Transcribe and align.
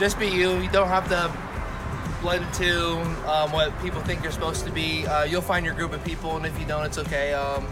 just 0.00 0.18
be 0.18 0.28
you. 0.28 0.58
You 0.60 0.70
don't 0.70 0.88
have 0.88 1.06
to 1.10 1.30
blend 2.22 2.42
into 2.46 2.96
um, 3.30 3.52
what 3.52 3.78
people 3.82 4.00
think 4.00 4.22
you're 4.22 4.32
supposed 4.32 4.64
to 4.64 4.72
be. 4.72 5.06
Uh, 5.06 5.24
you'll 5.24 5.42
find 5.42 5.64
your 5.64 5.74
group 5.74 5.92
of 5.92 6.02
people, 6.02 6.38
and 6.38 6.46
if 6.46 6.58
you 6.58 6.64
don't, 6.64 6.86
it's 6.86 6.96
okay. 6.96 7.34
Um, 7.34 7.68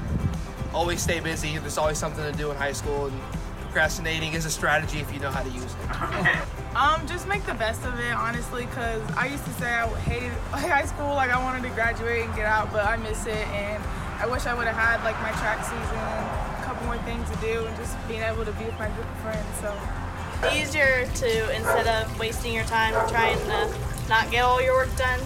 always 0.75 1.03
stay 1.03 1.21
busy. 1.21 1.57
There's 1.57 1.79
always 1.79 1.97
something 1.97 2.23
to 2.31 2.37
do 2.37 2.51
in 2.51 2.57
high 2.59 2.73
school, 2.73 3.07
and 3.07 3.19
procrastinating 3.63 4.35
is 4.35 4.45
a 4.45 4.51
strategy 4.51 4.99
if 4.99 5.11
you 5.13 5.21
know 5.21 5.31
how 5.31 5.43
to 5.43 5.51
use 5.51 5.65
it. 5.65 6.39
Um, 6.77 7.09
just 7.09 7.27
make 7.27 7.45
the 7.45 7.55
best 7.55 7.85
of 7.87 7.99
it, 7.99 8.13
honestly, 8.13 8.67
because 8.67 9.03
I 9.17 9.27
used 9.27 9.45
to 9.47 9.51
say 9.55 9.67
I 9.67 9.89
hated 10.01 10.31
high 10.53 10.85
school, 10.85 11.15
like 11.15 11.31
I 11.31 11.43
wanted 11.43 11.67
to 11.67 11.75
graduate 11.75 12.25
and 12.25 12.33
get 12.37 12.45
out, 12.45 12.71
but 12.71 12.85
I 12.85 12.97
miss 12.99 13.27
it, 13.27 13.49
and 13.49 13.83
I 14.21 14.27
wish 14.27 14.47
I 14.47 14.55
would 14.55 14.69
have 14.69 14.77
had 14.77 15.03
like 15.03 15.19
my 15.21 15.33
track 15.41 15.65
season, 15.65 15.99
a 15.99 16.63
couple 16.63 16.87
more 16.87 16.99
things 16.99 17.29
to 17.31 17.37
do, 17.39 17.65
and 17.65 17.77
just 17.79 17.97
being 18.07 18.23
able 18.23 18.45
to 18.45 18.53
be 18.53 18.67
with 18.67 18.79
my 18.79 18.87
group 18.91 19.11
of 19.11 19.19
friends. 19.19 19.49
So 19.59 19.75
easier 20.53 21.07
to 21.07 21.57
instead 21.57 21.87
of 21.87 22.19
wasting 22.19 22.55
your 22.55 22.65
time 22.65 22.93
trying 23.09 23.39
to 23.39 23.75
not 24.09 24.31
get 24.31 24.43
all 24.43 24.63
your 24.63 24.75
work 24.75 24.95
done, 24.97 25.21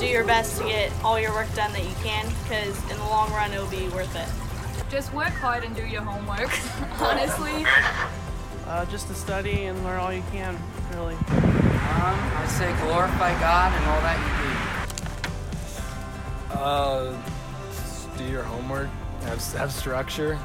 do 0.00 0.06
your 0.06 0.24
best 0.24 0.58
to 0.58 0.64
get 0.64 0.92
all 1.04 1.20
your 1.20 1.32
work 1.32 1.52
done 1.54 1.72
that 1.72 1.84
you 1.84 1.94
can, 2.02 2.26
because 2.42 2.76
in 2.90 2.98
the 2.98 3.04
long 3.04 3.30
run 3.32 3.52
it'll 3.52 3.66
be 3.68 3.88
worth 3.90 4.14
it. 4.16 4.28
Just 4.90 5.12
work 5.14 5.28
hard 5.28 5.64
and 5.64 5.74
do 5.76 5.86
your 5.86 6.02
homework. 6.02 6.50
Honestly. 7.00 7.64
Uh, 8.66 8.84
just 8.86 9.06
to 9.08 9.14
study 9.14 9.64
and 9.64 9.82
learn 9.84 10.00
all 10.00 10.12
you 10.12 10.22
can, 10.32 10.58
really. 10.94 11.14
Um, 11.14 12.18
I 12.38 12.46
say 12.48 12.74
glorify 12.84 13.38
God 13.38 13.72
and 13.72 13.84
all 13.86 14.00
that 14.00 14.18
you 14.18 14.32
do. 16.54 16.58
Uh, 16.58 17.16
do 18.18 18.24
your 18.24 18.42
homework, 18.42 18.88
have, 19.22 19.52
have 19.54 19.72
structure. 19.72 20.38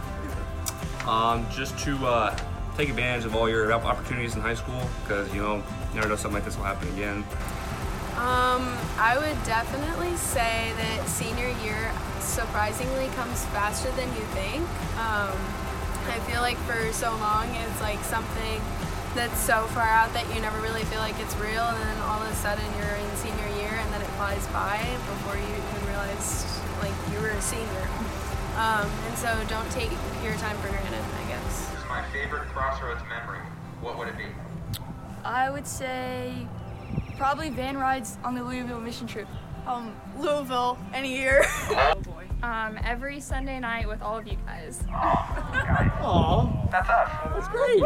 Um, 1.06 1.46
just 1.52 1.78
to 1.80 1.98
uh, 2.06 2.38
take 2.78 2.90
advantage 2.90 3.26
of 3.26 3.36
all 3.36 3.50
your 3.50 3.74
opportunities 3.74 4.36
in 4.36 4.42
high 4.42 4.54
school, 4.54 4.80
because 5.02 5.34
you 5.34 5.42
know, 5.42 5.56
you 5.90 5.96
never 5.96 6.08
know 6.08 6.16
something 6.16 6.36
like 6.36 6.46
this 6.46 6.56
will 6.56 6.64
happen 6.64 6.88
again. 6.94 7.26
Um, 8.18 8.78
I 8.98 9.18
would 9.18 9.38
definitely 9.46 10.16
say 10.18 10.74
that 10.78 11.08
senior 11.08 11.50
year 11.66 11.92
surprisingly 12.20 13.08
comes 13.18 13.46
faster 13.54 13.90
than 13.94 14.08
you 14.14 14.26
think. 14.38 14.62
Um, 14.98 15.38
I 16.10 16.18
feel 16.30 16.42
like 16.42 16.58
for 16.70 16.78
so 16.94 17.12
long 17.18 17.50
it's 17.50 17.82
like 17.82 18.02
something 18.06 18.62
that's 19.14 19.38
so 19.42 19.66
far 19.74 19.86
out 19.86 20.14
that 20.14 20.30
you 20.34 20.42
never 20.42 20.62
really 20.62 20.86
feel 20.86 21.00
like 21.00 21.18
it's 21.18 21.36
real, 21.38 21.66
and 21.66 21.82
then 21.82 21.98
all 22.06 22.22
of 22.22 22.30
a 22.30 22.38
sudden 22.38 22.66
you're 22.78 22.94
in 22.94 23.10
senior 23.18 23.50
year, 23.58 23.74
and 23.74 23.90
then 23.94 24.02
it 24.02 24.12
flies 24.22 24.46
by 24.54 24.78
before 25.10 25.34
you 25.34 25.50
even 25.50 25.82
realize 25.90 26.46
like 26.82 26.94
you 27.10 27.18
were 27.22 27.34
a 27.34 27.42
senior. 27.42 27.86
Um, 28.58 28.90
and 29.10 29.18
so 29.18 29.30
don't 29.46 29.70
take 29.70 29.94
your 30.26 30.34
time 30.42 30.58
for 30.58 30.70
granted, 30.70 31.06
my 31.98 32.08
favorite 32.10 32.48
Crossroads 32.50 33.02
memory. 33.10 33.40
What 33.82 33.98
would 33.98 34.08
it 34.08 34.18
be? 34.18 34.26
I 35.24 35.50
would 35.50 35.66
say 35.66 36.48
probably 37.18 37.50
van 37.50 37.76
rides 37.76 38.20
on 38.24 38.36
the 38.36 38.44
Louisville 38.44 38.80
mission 38.80 39.08
trip. 39.08 39.28
Um, 39.66 39.96
Louisville, 40.16 40.78
any 40.94 41.18
year. 41.18 41.42
oh 41.44 41.96
boy. 42.06 42.28
Um, 42.44 42.78
every 42.84 43.20
Sunday 43.20 43.60
night 43.60 43.88
with 43.88 44.04
all 44.04 44.16
of 44.16 44.28
you 44.28 44.38
guys. 44.46 44.84
Aww. 44.90 46.70
That's 46.72 46.88
us. 46.88 47.10
That's 47.34 47.48
great. 47.48 47.84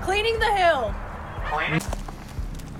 Cleaning 0.00 0.38
the 0.38 0.54
hill. 0.56 0.94
Cleaning? 1.44 1.80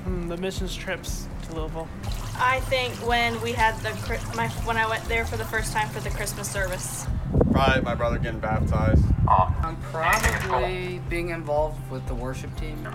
Mm, 0.07 0.29
the 0.29 0.39
missions 0.39 0.75
trips 0.75 1.29
to 1.49 1.55
Louisville. 1.55 1.89
I 2.37 2.61
think 2.61 2.95
when 3.07 3.39
we 3.43 3.53
had 3.53 3.77
the 3.81 3.91
my 4.35 4.49
when 4.65 4.79
I 4.79 4.89
went 4.89 5.05
there 5.05 5.27
for 5.27 5.37
the 5.37 5.45
first 5.45 5.75
time 5.75 5.89
for 5.91 6.01
the 6.01 6.11
Christmas 6.11 6.51
service. 6.51 7.07
Probably 7.53 7.83
my 7.83 7.95
brother 7.95 8.19
getting 8.19 8.41
baptized. 8.41 9.05
Oh. 9.29 9.55
I'm 9.63 9.77
probably 9.77 11.01
being 11.09 11.31
involved 11.31 11.81
with 11.91 12.07
the 12.07 12.15
worship 12.15 12.55
team. 12.57 12.87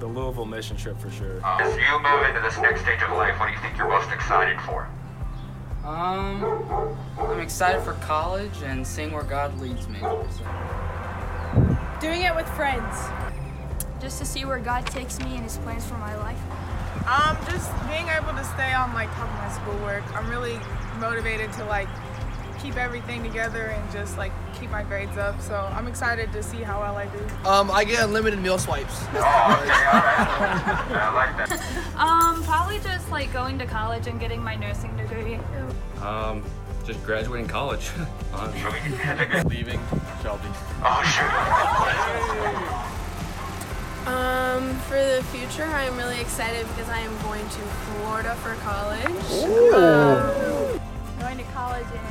The 0.00 0.06
Louisville 0.06 0.46
mission 0.46 0.76
trip 0.76 0.98
for 0.98 1.10
sure. 1.10 1.40
Uh, 1.44 1.58
as 1.60 1.74
you 1.74 2.02
move 2.02 2.28
into 2.28 2.40
this 2.40 2.58
next 2.58 2.82
stage 2.82 3.02
of 3.02 3.16
life, 3.16 3.38
what 3.38 3.46
do 3.46 3.52
you 3.52 3.58
think 3.60 3.76
you're 3.76 3.88
most 3.88 4.10
excited 4.12 4.60
for? 4.62 4.88
Um, 5.84 6.44
I'm 7.18 7.40
excited 7.40 7.82
for 7.82 7.94
college 7.94 8.62
and 8.64 8.86
seeing 8.86 9.12
where 9.12 9.22
God 9.22 9.58
leads 9.60 9.88
me. 9.88 10.00
So. 10.00 10.26
Doing 12.00 12.22
it 12.22 12.34
with 12.34 12.48
friends. 12.50 13.08
Just 14.00 14.18
to 14.18 14.24
see 14.24 14.44
where 14.44 14.58
God 14.58 14.86
takes 14.86 15.18
me 15.18 15.34
and 15.34 15.42
His 15.42 15.56
plans 15.58 15.84
for 15.84 15.94
my 15.94 16.16
life. 16.16 16.40
Um, 17.06 17.36
just 17.50 17.70
being 17.88 18.06
able 18.08 18.32
to 18.36 18.44
stay 18.44 18.74
on 18.74 18.92
like 18.92 19.08
top 19.14 19.28
of 19.28 19.34
my 19.34 19.50
schoolwork. 19.50 20.04
I'm 20.14 20.28
really 20.28 20.58
motivated 21.00 21.52
to 21.54 21.64
like 21.64 21.88
keep 22.60 22.76
everything 22.76 23.22
together 23.22 23.66
and 23.66 23.92
just 23.92 24.18
like 24.18 24.32
keep 24.58 24.70
my 24.70 24.82
grades 24.82 25.16
up. 25.16 25.40
So 25.40 25.54
I'm 25.74 25.86
excited 25.86 26.32
to 26.32 26.42
see 26.42 26.58
how 26.58 26.80
well 26.80 26.96
I 26.96 27.06
do. 27.06 27.48
Um, 27.48 27.70
I 27.70 27.84
get 27.84 28.02
unlimited 28.04 28.40
meal 28.40 28.58
swipes. 28.58 29.00
Oh, 29.14 29.14
okay, 29.14 29.20
all 29.20 30.02
right. 30.02 30.54
I 30.90 31.12
like 31.14 31.48
that. 31.48 31.96
Um, 31.96 32.42
probably 32.44 32.78
just 32.80 33.10
like 33.10 33.32
going 33.32 33.58
to 33.58 33.66
college 33.66 34.06
and 34.06 34.18
getting 34.20 34.42
my 34.42 34.56
nursing 34.56 34.96
degree. 34.96 35.38
Um, 36.02 36.42
just 36.84 37.04
graduating 37.04 37.48
college. 37.48 37.90
Leaving 39.46 39.80
Shelby. 40.22 40.48
Oh 40.82 41.02
shoot. 41.04 42.88
Um, 44.08 44.74
for 44.88 44.94
the 44.94 45.22
future, 45.24 45.64
I'm 45.64 45.94
really 45.98 46.18
excited 46.18 46.66
because 46.68 46.88
I 46.88 46.98
am 47.00 47.14
going 47.22 47.44
to 47.44 47.60
Florida 47.60 48.34
for 48.36 48.54
college. 48.64 49.04
Um, 49.74 50.80
going 51.20 51.36
to 51.36 51.44
college 51.52 51.84
and 51.92 52.07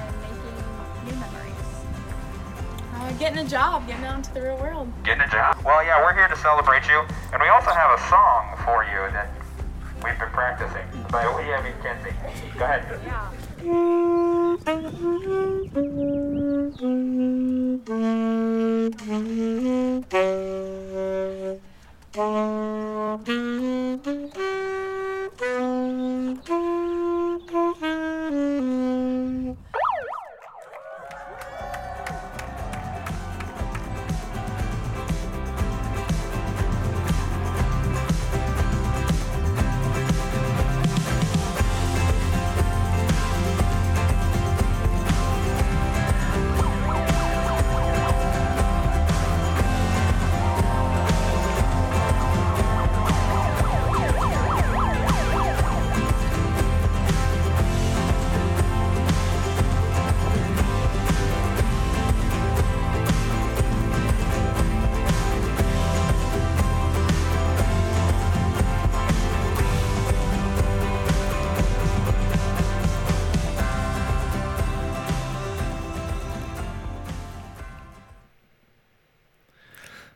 getting 3.18 3.40
a 3.40 3.48
job, 3.48 3.88
getting 3.88 4.06
out 4.06 4.18
into 4.18 4.34
the 4.34 4.42
real 4.42 4.58
world. 4.58 4.92
Getting 5.04 5.24
a 5.24 5.30
job? 5.30 5.58
Well, 5.66 5.84
yeah, 5.84 6.02
we're 6.02 6.14
here 6.14 6.28
to 6.28 6.38
celebrate 6.38 6.88
you, 6.88 7.04
and 7.34 7.42
we 7.42 7.48
also 7.50 7.72
have 7.72 8.00
a 8.00 8.02
song 8.10 8.58
for 8.64 8.84
you 8.84 9.12
that 9.14 9.30
we've 10.04 10.18
been 10.20 10.30
practicing 10.30 10.86
by 11.12 11.26
Leah 11.36 11.62
McKenzie. 11.62 12.14
Go 12.58 12.66
ahead. 12.66 13.00
Yeah. 13.06 13.30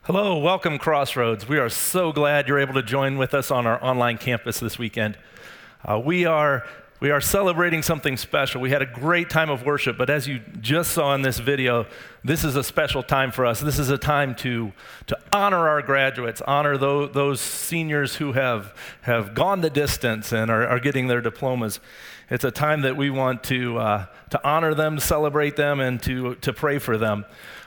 Hello, 0.05 0.35
welcome 0.39 0.79
Crossroads. 0.79 1.47
We 1.47 1.59
are 1.59 1.69
so 1.69 2.11
glad 2.11 2.47
you're 2.47 2.57
able 2.57 2.73
to 2.73 2.81
join 2.81 3.19
with 3.19 3.35
us 3.35 3.51
on 3.51 3.67
our 3.67 3.81
online 3.83 4.17
campus 4.17 4.59
this 4.59 4.79
weekend. 4.79 5.15
Uh, 5.87 6.01
we 6.03 6.25
are 6.25 6.65
we 6.99 7.11
are 7.11 7.21
celebrating 7.21 7.83
something 7.83 8.17
special. 8.17 8.61
We 8.61 8.71
had 8.71 8.81
a 8.81 8.87
great 8.87 9.29
time 9.29 9.51
of 9.51 9.63
worship, 9.63 9.99
but 9.99 10.09
as 10.09 10.27
you 10.27 10.39
just 10.59 10.91
saw 10.91 11.13
in 11.13 11.21
this 11.21 11.37
video, 11.37 11.85
this 12.23 12.43
is 12.43 12.55
a 12.55 12.63
special 12.63 13.03
time 13.03 13.31
for 13.31 13.45
us. 13.45 13.59
This 13.59 13.77
is 13.77 13.89
a 13.89 13.97
time 13.97 14.33
to, 14.37 14.71
to 15.05 15.17
honor 15.31 15.67
our 15.67 15.83
graduates, 15.83 16.41
honor 16.41 16.77
those, 16.77 17.11
those 17.13 17.41
seniors 17.41 18.15
who 18.15 18.33
have, 18.33 18.75
have 19.01 19.35
gone 19.35 19.61
the 19.61 19.69
distance 19.69 20.31
and 20.31 20.49
are, 20.49 20.65
are 20.67 20.79
getting 20.79 21.07
their 21.07 21.21
diplomas. 21.21 21.79
It's 22.29 22.43
a 22.43 22.51
time 22.51 22.81
that 22.81 22.97
we 22.97 23.09
want 23.09 23.43
to, 23.45 23.77
uh, 23.79 24.05
to 24.29 24.47
honor 24.47 24.73
them, 24.75 24.99
celebrate 24.99 25.55
them, 25.55 25.79
and 25.79 26.01
to, 26.03 26.35
to 26.35 26.53
pray 26.53 26.77
for 26.77 26.97
them. 26.97 27.25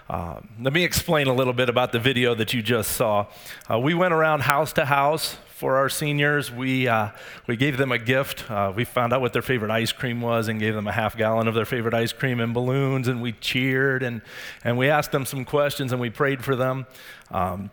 Uh, 0.08 0.40
let 0.60 0.72
me 0.72 0.84
explain 0.84 1.28
a 1.28 1.34
little 1.34 1.54
bit 1.54 1.68
about 1.68 1.92
the 1.92 1.98
video 1.98 2.34
that 2.34 2.52
you 2.52 2.62
just 2.62 2.92
saw. 2.92 3.26
Uh, 3.70 3.78
we 3.78 3.94
went 3.94 4.12
around 4.12 4.42
house 4.42 4.72
to 4.74 4.84
house 4.84 5.36
for 5.54 5.76
our 5.76 5.88
seniors. 5.88 6.52
We, 6.52 6.88
uh, 6.88 7.10
we 7.46 7.56
gave 7.56 7.78
them 7.78 7.90
a 7.90 7.98
gift. 7.98 8.50
Uh, 8.50 8.70
we 8.74 8.84
found 8.84 9.14
out 9.14 9.22
what 9.22 9.32
their 9.32 9.40
favorite 9.40 9.70
ice 9.70 9.92
cream 9.92 10.20
was 10.20 10.48
and 10.48 10.60
gave 10.60 10.74
them 10.74 10.86
a 10.86 10.92
half 10.92 11.16
gallon 11.16 11.48
of 11.48 11.54
their 11.54 11.64
favorite 11.64 11.94
ice 11.94 12.12
cream 12.12 12.38
and 12.38 12.52
balloons, 12.52 13.08
and 13.08 13.22
we 13.22 13.32
cheered 13.32 14.02
and, 14.02 14.20
and 14.62 14.76
we 14.76 14.90
asked 14.90 15.10
them 15.10 15.24
some 15.24 15.44
questions 15.44 15.90
and 15.90 16.00
we 16.00 16.10
prayed 16.10 16.44
for 16.44 16.54
them. 16.54 16.86
Um, 17.30 17.70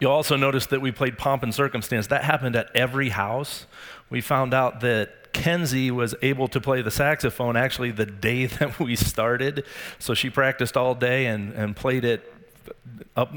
You'll 0.00 0.12
also 0.12 0.36
notice 0.36 0.66
that 0.66 0.80
we 0.80 0.92
played 0.92 1.18
pomp 1.18 1.42
and 1.42 1.54
circumstance. 1.54 2.06
That 2.06 2.24
happened 2.24 2.56
at 2.56 2.70
every 2.74 3.08
house. 3.08 3.66
We 4.10 4.20
found 4.20 4.54
out 4.54 4.80
that 4.80 5.32
Kenzie 5.32 5.90
was 5.90 6.14
able 6.22 6.48
to 6.48 6.60
play 6.60 6.82
the 6.82 6.90
saxophone 6.90 7.56
actually 7.56 7.90
the 7.90 8.06
day 8.06 8.46
that 8.46 8.78
we 8.78 8.96
started. 8.96 9.64
So 9.98 10.14
she 10.14 10.30
practiced 10.30 10.76
all 10.76 10.94
day 10.94 11.26
and, 11.26 11.52
and 11.52 11.74
played 11.76 12.04
it 12.04 12.32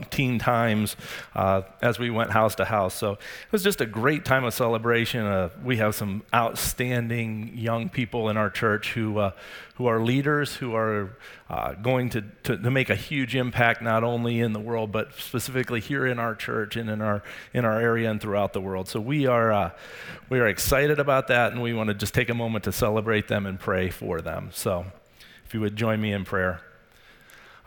teen 0.10 0.38
times 0.40 0.96
uh, 1.36 1.62
as 1.82 1.98
we 1.98 2.10
went 2.10 2.32
house 2.32 2.56
to 2.56 2.66
house. 2.66 2.94
So 2.94 3.14
it 3.14 3.52
was 3.52 3.64
just 3.64 3.82
a 3.82 3.86
great 3.86 4.26
time 4.26 4.44
of 4.44 4.54
celebration. 4.54 5.26
Uh, 5.26 5.50
we 5.64 5.78
have 5.78 5.96
some 5.96 6.24
outstanding 6.34 7.52
young 7.56 7.90
people 7.90 8.30
in 8.30 8.38
our 8.38 8.50
church 8.50 8.94
who, 8.94 9.18
uh, 9.18 9.32
who 9.76 9.88
are 9.88 10.00
leaders, 10.00 10.56
who 10.56 10.76
are 10.76 11.18
uh, 11.50 11.74
going 11.74 12.10
to, 12.10 12.22
to, 12.44 12.58
to, 12.58 12.72
make 12.72 12.90
a 12.90 12.96
huge 12.96 13.36
impact 13.36 13.82
not 13.82 14.04
only 14.04 14.40
in 14.40 14.54
the 14.54 14.60
world, 14.60 14.92
but 14.92 15.14
specifically 15.16 15.80
here 15.80 16.06
in 16.06 16.20
our 16.20 16.36
church 16.36 16.76
and 16.76 16.90
in 16.90 17.02
our, 17.02 17.24
in 17.54 17.66
our 17.66 17.80
area 17.80 18.10
and 18.10 18.22
throughout 18.22 18.54
the 18.54 18.62
world. 18.62 18.88
So 18.88 19.00
we 19.00 19.26
are, 19.26 19.52
uh, 19.52 19.72
we 20.30 20.40
are 20.40 20.48
excited 20.48 21.00
about 21.00 21.28
that, 21.28 21.52
and 21.52 21.62
we 21.62 21.74
want 21.74 21.88
to 21.90 21.94
just 21.94 22.14
take 22.14 22.30
a 22.30 22.34
moment 22.34 22.64
to 22.66 22.72
celebrate 22.72 23.28
them 23.28 23.46
and 23.46 23.60
pray 23.60 23.90
for 23.90 24.22
them. 24.22 24.50
So 24.54 24.86
if 25.46 25.54
you 25.54 25.60
would 25.60 25.76
join 25.76 26.00
me 26.00 26.14
in 26.14 26.24
prayer. 26.24 26.62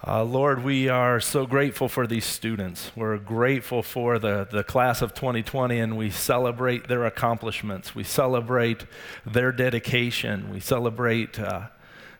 Uh, 0.06 0.22
Lord, 0.22 0.62
we 0.62 0.90
are 0.90 1.18
so 1.18 1.46
grateful 1.46 1.88
for 1.88 2.06
these 2.06 2.26
students. 2.26 2.92
We're 2.94 3.16
grateful 3.16 3.82
for 3.82 4.18
the, 4.18 4.46
the 4.50 4.62
class 4.62 5.00
of 5.00 5.14
2020, 5.14 5.78
and 5.78 5.96
we 5.96 6.10
celebrate 6.10 6.88
their 6.88 7.06
accomplishments. 7.06 7.94
We 7.94 8.04
celebrate 8.04 8.84
their 9.24 9.50
dedication. 9.50 10.52
We 10.52 10.60
celebrate 10.60 11.40
uh, 11.40 11.68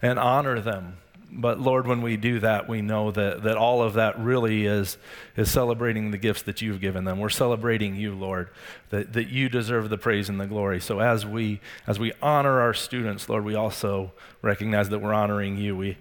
and 0.01 0.19
honor 0.19 0.61
them. 0.61 0.97
But 1.31 1.61
Lord, 1.61 1.87
when 1.87 2.01
we 2.01 2.17
do 2.17 2.41
that, 2.41 2.71
we 2.71 2.81
know 2.81 3.11
that, 3.11 3.43
that 3.43 3.59
all 3.59 3.83
of 3.83 3.95
that 3.95 4.19
really 4.19 4.65
is, 4.65 4.97
is 5.37 5.51
celebrating 5.51 6.11
the 6.11 6.17
gifts 6.17 6.41
that 6.43 6.63
you've 6.63 6.81
given 6.81 7.05
them. 7.05 7.19
We're 7.19 7.29
celebrating 7.29 7.97
you, 7.97 8.15
Lord, 8.15 8.49
that, 8.89 9.13
that 9.13 9.29
you 9.29 9.51
deserve 9.51 9.91
the 9.91 9.99
praise 9.99 10.31
and 10.31 10.41
the 10.41 10.47
glory. 10.47 10.81
So 10.81 11.01
as 11.01 11.27
we, 11.27 11.61
as 11.87 11.99
we 11.99 12.13
honor 12.23 12.63
our 12.63 12.73
students, 12.73 13.29
Lord, 13.29 13.45
we 13.45 13.55
also 13.55 14.13
recognize 14.41 14.89
that 14.89 15.01
we're 15.01 15.13
honoring 15.13 15.59
you. 15.59 15.77
We, 15.77 15.99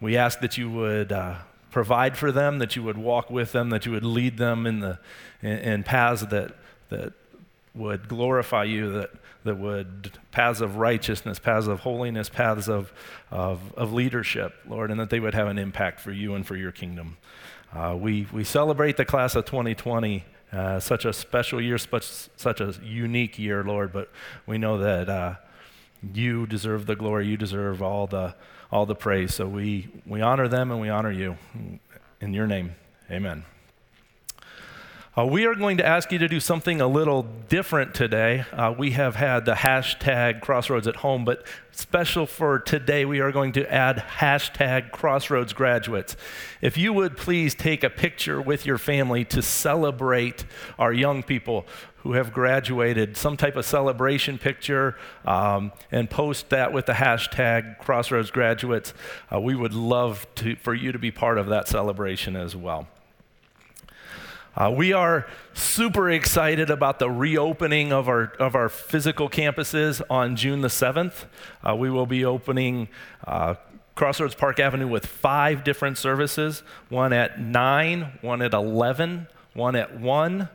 we 0.00 0.16
ask 0.16 0.40
that 0.40 0.56
you 0.56 0.70
would 0.70 1.12
uh, 1.12 1.36
provide 1.70 2.16
for 2.16 2.32
them, 2.32 2.58
that 2.58 2.76
you 2.76 2.82
would 2.82 2.98
walk 2.98 3.30
with 3.30 3.52
them, 3.52 3.70
that 3.70 3.86
you 3.86 3.92
would 3.92 4.04
lead 4.04 4.38
them 4.38 4.66
in, 4.66 4.80
the, 4.80 4.98
in, 5.42 5.58
in 5.58 5.82
paths 5.82 6.22
that, 6.26 6.54
that 6.88 7.12
would 7.74 8.08
glorify 8.08 8.64
you, 8.64 8.92
that, 8.92 9.10
that 9.44 9.56
would, 9.56 10.12
paths 10.32 10.60
of 10.60 10.76
righteousness, 10.76 11.38
paths 11.38 11.66
of 11.66 11.80
holiness, 11.80 12.28
paths 12.28 12.68
of, 12.68 12.92
of, 13.30 13.72
of 13.74 13.92
leadership, 13.92 14.54
Lord, 14.68 14.90
and 14.90 14.98
that 15.00 15.10
they 15.10 15.20
would 15.20 15.34
have 15.34 15.48
an 15.48 15.58
impact 15.58 16.00
for 16.00 16.12
you 16.12 16.34
and 16.34 16.46
for 16.46 16.56
your 16.56 16.72
kingdom. 16.72 17.16
Uh, 17.72 17.96
we, 17.98 18.26
we 18.32 18.42
celebrate 18.42 18.96
the 18.96 19.04
class 19.04 19.34
of 19.34 19.44
2020. 19.44 20.24
Uh, 20.52 20.80
such 20.80 21.04
a 21.04 21.12
special 21.12 21.60
year, 21.60 21.78
such, 21.78 22.28
such 22.36 22.60
a 22.60 22.74
unique 22.82 23.38
year, 23.38 23.62
Lord, 23.62 23.92
but 23.92 24.10
we 24.46 24.58
know 24.58 24.78
that 24.78 25.08
uh, 25.08 25.34
you 26.12 26.44
deserve 26.44 26.86
the 26.86 26.96
glory. 26.96 27.28
You 27.28 27.36
deserve 27.36 27.80
all 27.80 28.08
the, 28.08 28.34
all 28.70 28.86
the 28.86 28.94
praise. 28.94 29.34
So 29.34 29.46
we, 29.46 29.88
we 30.06 30.20
honor 30.20 30.48
them 30.48 30.70
and 30.70 30.80
we 30.80 30.88
honor 30.88 31.10
you. 31.10 31.36
In 32.20 32.34
your 32.34 32.46
name, 32.46 32.74
amen. 33.10 33.44
Uh, 35.18 35.26
we 35.26 35.44
are 35.44 35.56
going 35.56 35.76
to 35.76 35.84
ask 35.84 36.12
you 36.12 36.18
to 36.18 36.28
do 36.28 36.38
something 36.38 36.80
a 36.80 36.86
little 36.86 37.24
different 37.48 37.96
today. 37.96 38.44
Uh, 38.52 38.72
we 38.78 38.92
have 38.92 39.16
had 39.16 39.44
the 39.44 39.54
hashtag 39.54 40.40
Crossroads 40.40 40.86
at 40.86 40.94
home, 40.96 41.24
but 41.24 41.44
special 41.72 42.26
for 42.26 42.60
today, 42.60 43.04
we 43.04 43.18
are 43.18 43.32
going 43.32 43.50
to 43.50 43.68
add 43.72 43.96
hashtag 44.20 44.92
Crossroads 44.92 45.52
graduates. 45.52 46.14
If 46.60 46.78
you 46.78 46.92
would 46.92 47.16
please 47.16 47.56
take 47.56 47.82
a 47.82 47.90
picture 47.90 48.40
with 48.40 48.64
your 48.64 48.78
family 48.78 49.24
to 49.26 49.42
celebrate 49.42 50.44
our 50.78 50.92
young 50.92 51.24
people 51.24 51.66
who 51.98 52.12
have 52.12 52.32
graduated, 52.32 53.16
some 53.16 53.36
type 53.36 53.56
of 53.56 53.64
celebration 53.64 54.38
picture, 54.38 54.96
um, 55.24 55.72
and 55.90 56.08
post 56.08 56.50
that 56.50 56.72
with 56.72 56.86
the 56.86 56.92
hashtag 56.92 57.78
Crossroads 57.78 58.30
Graduates. 58.30 58.94
Uh, 59.32 59.40
we 59.40 59.56
would 59.56 59.74
love 59.74 60.24
to, 60.36 60.54
for 60.54 60.72
you 60.72 60.92
to 60.92 61.00
be 61.00 61.10
part 61.10 61.36
of 61.36 61.48
that 61.48 61.66
celebration 61.66 62.36
as 62.36 62.54
well. 62.54 62.86
Uh, 64.60 64.70
we 64.70 64.92
are 64.92 65.26
super 65.54 66.10
excited 66.10 66.68
about 66.68 66.98
the 66.98 67.10
reopening 67.10 67.94
of 67.94 68.10
our, 68.10 68.24
of 68.38 68.54
our 68.54 68.68
physical 68.68 69.26
campuses 69.26 70.02
on 70.10 70.36
June 70.36 70.60
the 70.60 70.68
7th. 70.68 71.24
Uh, 71.66 71.74
we 71.74 71.88
will 71.88 72.04
be 72.04 72.26
opening 72.26 72.86
uh, 73.26 73.54
Crossroads 73.94 74.34
Park 74.34 74.60
Avenue 74.60 74.86
with 74.86 75.06
five 75.06 75.64
different 75.64 75.96
services 75.96 76.62
one 76.90 77.14
at 77.14 77.40
9, 77.40 78.18
one 78.20 78.42
at 78.42 78.52
11, 78.52 79.28
one 79.54 79.76
at 79.76 79.98
1, 79.98 80.48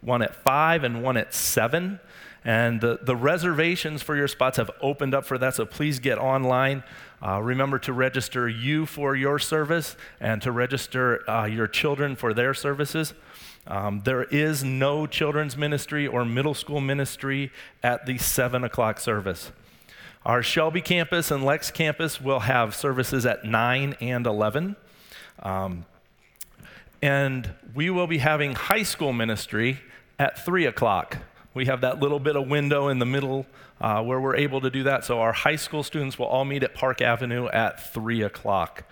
one 0.00 0.22
at 0.22 0.34
5 0.34 0.82
and 0.82 1.04
one 1.04 1.16
at 1.16 1.32
7. 1.32 2.00
And 2.44 2.80
the, 2.80 2.98
the 3.00 3.14
reservations 3.14 4.02
for 4.02 4.16
your 4.16 4.28
spots 4.28 4.56
have 4.56 4.72
opened 4.80 5.14
up 5.14 5.24
for 5.24 5.38
that, 5.38 5.54
so 5.54 5.64
please 5.64 6.00
get 6.00 6.18
online. 6.18 6.82
Uh, 7.24 7.40
remember 7.40 7.78
to 7.78 7.92
register 7.92 8.48
you 8.48 8.86
for 8.86 9.16
your 9.16 9.38
service 9.38 9.96
and 10.20 10.42
to 10.42 10.50
register 10.50 11.28
uh, 11.30 11.44
your 11.44 11.66
children 11.66 12.14
for 12.14 12.34
their 12.34 12.52
services. 12.52 13.14
Um, 13.66 14.02
there 14.04 14.24
is 14.24 14.62
no 14.62 15.06
children's 15.06 15.56
ministry 15.56 16.06
or 16.06 16.24
middle 16.24 16.54
school 16.54 16.80
ministry 16.80 17.50
at 17.82 18.06
the 18.06 18.18
7 18.18 18.62
o'clock 18.62 19.00
service. 19.00 19.50
Our 20.24 20.42
Shelby 20.42 20.80
campus 20.80 21.30
and 21.30 21.44
Lex 21.44 21.70
campus 21.70 22.20
will 22.20 22.40
have 22.40 22.74
services 22.74 23.26
at 23.26 23.44
9 23.44 23.96
and 24.00 24.26
11. 24.26 24.76
Um, 25.42 25.84
and 27.02 27.50
we 27.74 27.90
will 27.90 28.06
be 28.06 28.18
having 28.18 28.54
high 28.54 28.82
school 28.82 29.12
ministry 29.12 29.80
at 30.18 30.44
3 30.44 30.66
o'clock. 30.66 31.18
We 31.54 31.66
have 31.66 31.80
that 31.82 32.00
little 32.00 32.18
bit 32.18 32.36
of 32.36 32.48
window 32.48 32.88
in 32.88 32.98
the 32.98 33.06
middle 33.06 33.46
uh, 33.80 34.02
where 34.02 34.20
we're 34.20 34.36
able 34.36 34.60
to 34.60 34.70
do 34.70 34.82
that. 34.84 35.04
So 35.04 35.20
our 35.20 35.32
high 35.32 35.56
school 35.56 35.82
students 35.82 36.18
will 36.18 36.26
all 36.26 36.44
meet 36.44 36.62
at 36.62 36.74
Park 36.74 37.00
Avenue 37.00 37.48
at 37.48 37.92
3 37.92 38.22
o'clock. 38.22 38.84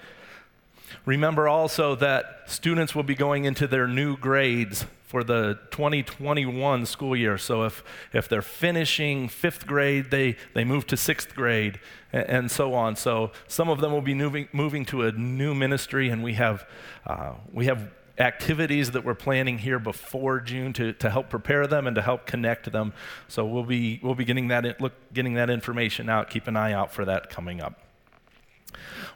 Remember 1.04 1.48
also 1.48 1.94
that 1.96 2.42
students 2.46 2.94
will 2.94 3.02
be 3.02 3.14
going 3.14 3.44
into 3.44 3.66
their 3.66 3.86
new 3.86 4.16
grades 4.16 4.86
for 5.14 5.22
the 5.22 5.56
2021 5.70 6.86
school 6.86 7.14
year. 7.14 7.38
So 7.38 7.62
if, 7.62 7.84
if 8.12 8.28
they're 8.28 8.42
finishing 8.42 9.28
fifth 9.28 9.64
grade, 9.64 10.10
they, 10.10 10.36
they 10.54 10.64
move 10.64 10.88
to 10.88 10.96
sixth 10.96 11.36
grade 11.36 11.78
and, 12.12 12.28
and 12.28 12.50
so 12.50 12.74
on. 12.74 12.96
So 12.96 13.30
some 13.46 13.68
of 13.68 13.80
them 13.80 13.92
will 13.92 14.02
be 14.02 14.14
moving, 14.14 14.48
moving 14.52 14.84
to 14.86 15.02
a 15.02 15.12
new 15.12 15.54
ministry, 15.54 16.08
and 16.08 16.24
we 16.24 16.34
have, 16.34 16.66
uh, 17.06 17.34
we 17.52 17.66
have 17.66 17.92
activities 18.18 18.90
that 18.90 19.04
we're 19.04 19.14
planning 19.14 19.58
here 19.58 19.78
before 19.78 20.40
June 20.40 20.72
to, 20.72 20.92
to 20.94 21.10
help 21.10 21.30
prepare 21.30 21.68
them 21.68 21.86
and 21.86 21.94
to 21.94 22.02
help 22.02 22.26
connect 22.26 22.72
them. 22.72 22.92
So 23.28 23.46
we'll 23.46 23.62
be, 23.62 24.00
we'll 24.02 24.16
be 24.16 24.24
getting, 24.24 24.48
that, 24.48 24.80
look, 24.80 24.94
getting 25.12 25.34
that 25.34 25.48
information 25.48 26.08
out. 26.08 26.28
Keep 26.28 26.48
an 26.48 26.56
eye 26.56 26.72
out 26.72 26.92
for 26.92 27.04
that 27.04 27.30
coming 27.30 27.60
up. 27.60 27.83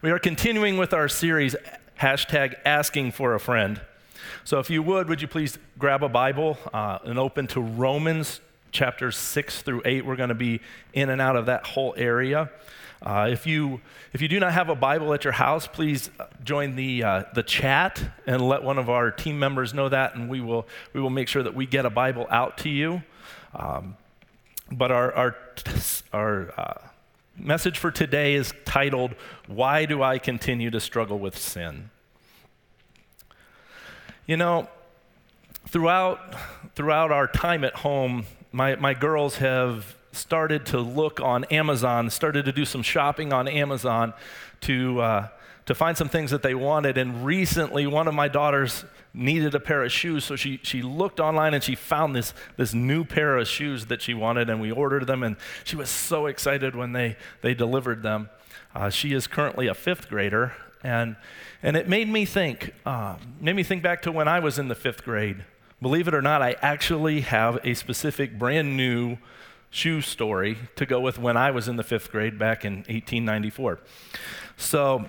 We 0.03 0.11
are 0.11 0.19
continuing 0.19 0.79
with 0.79 0.93
our 0.93 1.09
series, 1.09 1.57
hashtag 2.00 2.57
asking 2.65 3.12
for 3.12 3.35
a 3.35 3.41
friend. 3.41 3.81
So 4.45 4.59
if 4.59 4.71
you 4.71 4.83
would, 4.83 5.09
would 5.09 5.21
you 5.21 5.29
please 5.29 5.59
grab 5.79 6.03
a 6.03 6.09
Bible 6.09 6.59
uh, 6.73 6.99
and 7.05 7.19
open 7.19 7.47
to 7.49 7.61
Romans 7.61 8.41
chapters 8.73 9.17
6 9.17 9.62
through 9.62 9.83
8. 9.85 10.07
We're 10.07 10.17
going 10.17 10.29
to 10.29 10.35
be 10.35 10.61
in 10.93 11.11
and 11.11 11.21
out 11.21 11.37
of 11.37 11.47
that 11.47 11.67
whole 11.67 11.95
area. 11.97 12.50
Uh, 13.00 13.29
if, 13.31 13.47
you, 13.47 13.81
if 14.12 14.21
you 14.21 14.29
do 14.29 14.41
not 14.41 14.53
have 14.53 14.69
a 14.69 14.75
Bible 14.75 15.15
at 15.15 15.25
your 15.25 15.33
house, 15.33 15.67
please 15.67 16.11
join 16.43 16.75
the, 16.75 17.05
uh, 17.05 17.23
the 17.35 17.43
chat 17.43 18.03
and 18.27 18.43
let 18.43 18.62
one 18.62 18.79
of 18.79 18.91
our 18.91 19.11
team 19.11 19.38
members 19.38 19.73
know 19.73 19.88
that, 19.88 20.17
and 20.17 20.29
we 20.29 20.41
will, 20.41 20.67
we 20.93 21.00
will 21.00 21.11
make 21.11 21.29
sure 21.29 21.43
that 21.43 21.55
we 21.55 21.65
get 21.65 21.87
a 21.87 21.91
Bible 21.91 22.27
out 22.31 22.59
to 22.59 22.69
you. 22.69 23.03
Um, 23.55 23.97
but 24.73 24.91
our, 24.91 25.12
our, 25.15 25.37
our 26.12 26.53
uh, 26.57 26.88
message 27.38 27.78
for 27.78 27.90
today 27.90 28.35
is 28.35 28.52
titled, 28.64 29.14
Why 29.47 29.87
Do 29.87 30.02
I 30.02 30.18
Continue 30.18 30.71
to 30.71 30.80
Struggle 30.80 31.18
with 31.18 31.37
Sin? 31.37 31.90
You 34.26 34.37
know, 34.37 34.68
throughout, 35.66 36.35
throughout 36.75 37.12
our 37.12 37.26
time 37.26 37.64
at 37.64 37.75
home, 37.76 38.26
my, 38.52 38.76
my 38.76 38.95
girls 38.95 39.37
have 39.37 39.97
started 40.18 40.66
to 40.66 40.80
look 40.80 41.20
on 41.20 41.44
Amazon, 41.44 42.10
started 42.10 42.44
to 42.44 42.52
do 42.52 42.64
some 42.64 42.82
shopping 42.82 43.32
on 43.32 43.48
Amazon 43.48 44.12
to, 44.62 45.00
uh, 45.00 45.28
to 45.66 45.75
find 45.75 45.96
some 45.96 46.08
things 46.08 46.30
that 46.30 46.42
they 46.42 46.54
wanted. 46.54 46.98
And 46.98 47.25
recently, 47.25 47.87
one 47.87 48.08
of 48.08 48.14
my 48.14 48.28
daughters 48.28 48.84
needed 49.14 49.54
a 49.54 49.60
pair 49.60 49.82
of 49.82 49.90
shoes, 49.90 50.25
so 50.25 50.37
she, 50.37 50.60
she 50.62 50.82
looked 50.82 51.20
online 51.20 51.54
and 51.54 51.62
she 51.62 51.75
found 51.75 52.14
this, 52.14 52.34
this 52.56 52.75
new 52.75 53.04
pair 53.04 53.38
of 53.38 53.48
shoes 53.48 53.87
that 53.87 54.02
she 54.02 54.14
wanted, 54.14 54.50
and 54.50 54.60
we 54.60 54.70
ordered 54.70 55.06
them. 55.06 55.22
And 55.22 55.37
she 55.64 55.76
was 55.76 55.88
so 55.88 56.26
excited 56.26 56.75
when 56.76 56.92
they, 56.92 57.16
they 57.40 57.54
delivered 57.54 58.02
them. 58.02 58.28
Uh, 58.75 58.90
she 58.90 59.12
is 59.12 59.26
currently 59.26 59.66
a 59.66 59.75
fifth 59.75 60.08
grader, 60.08 60.52
and, 60.82 61.16
and 61.62 61.76
it 61.76 61.88
made 61.88 62.08
me 62.08 62.25
think, 62.25 62.75
uh, 62.84 63.16
made 63.40 63.56
me 63.56 63.62
think 63.62 63.82
back 63.82 64.02
to 64.02 64.12
when 64.12 64.28
I 64.28 64.40
was 64.40 64.58
in 64.58 64.68
the 64.68 64.75
fifth 64.75 65.04
grade. 65.04 65.44
Believe 65.80 66.08
it 66.08 66.14
or 66.14 66.22
not, 66.22 66.42
I 66.42 66.56
actually 66.60 67.20
have 67.22 67.58
a 67.64 67.75
specific 67.75 68.38
brand 68.38 68.76
new 68.76 69.16
shoe 69.70 70.00
story 70.00 70.58
to 70.76 70.87
go 70.87 71.00
with 71.00 71.18
when 71.18 71.37
I 71.37 71.50
was 71.50 71.68
in 71.68 71.76
the 71.76 71.82
fifth 71.82 72.10
grade 72.10 72.38
back 72.38 72.64
in 72.64 72.76
1894. 72.76 73.80
So, 74.56 75.08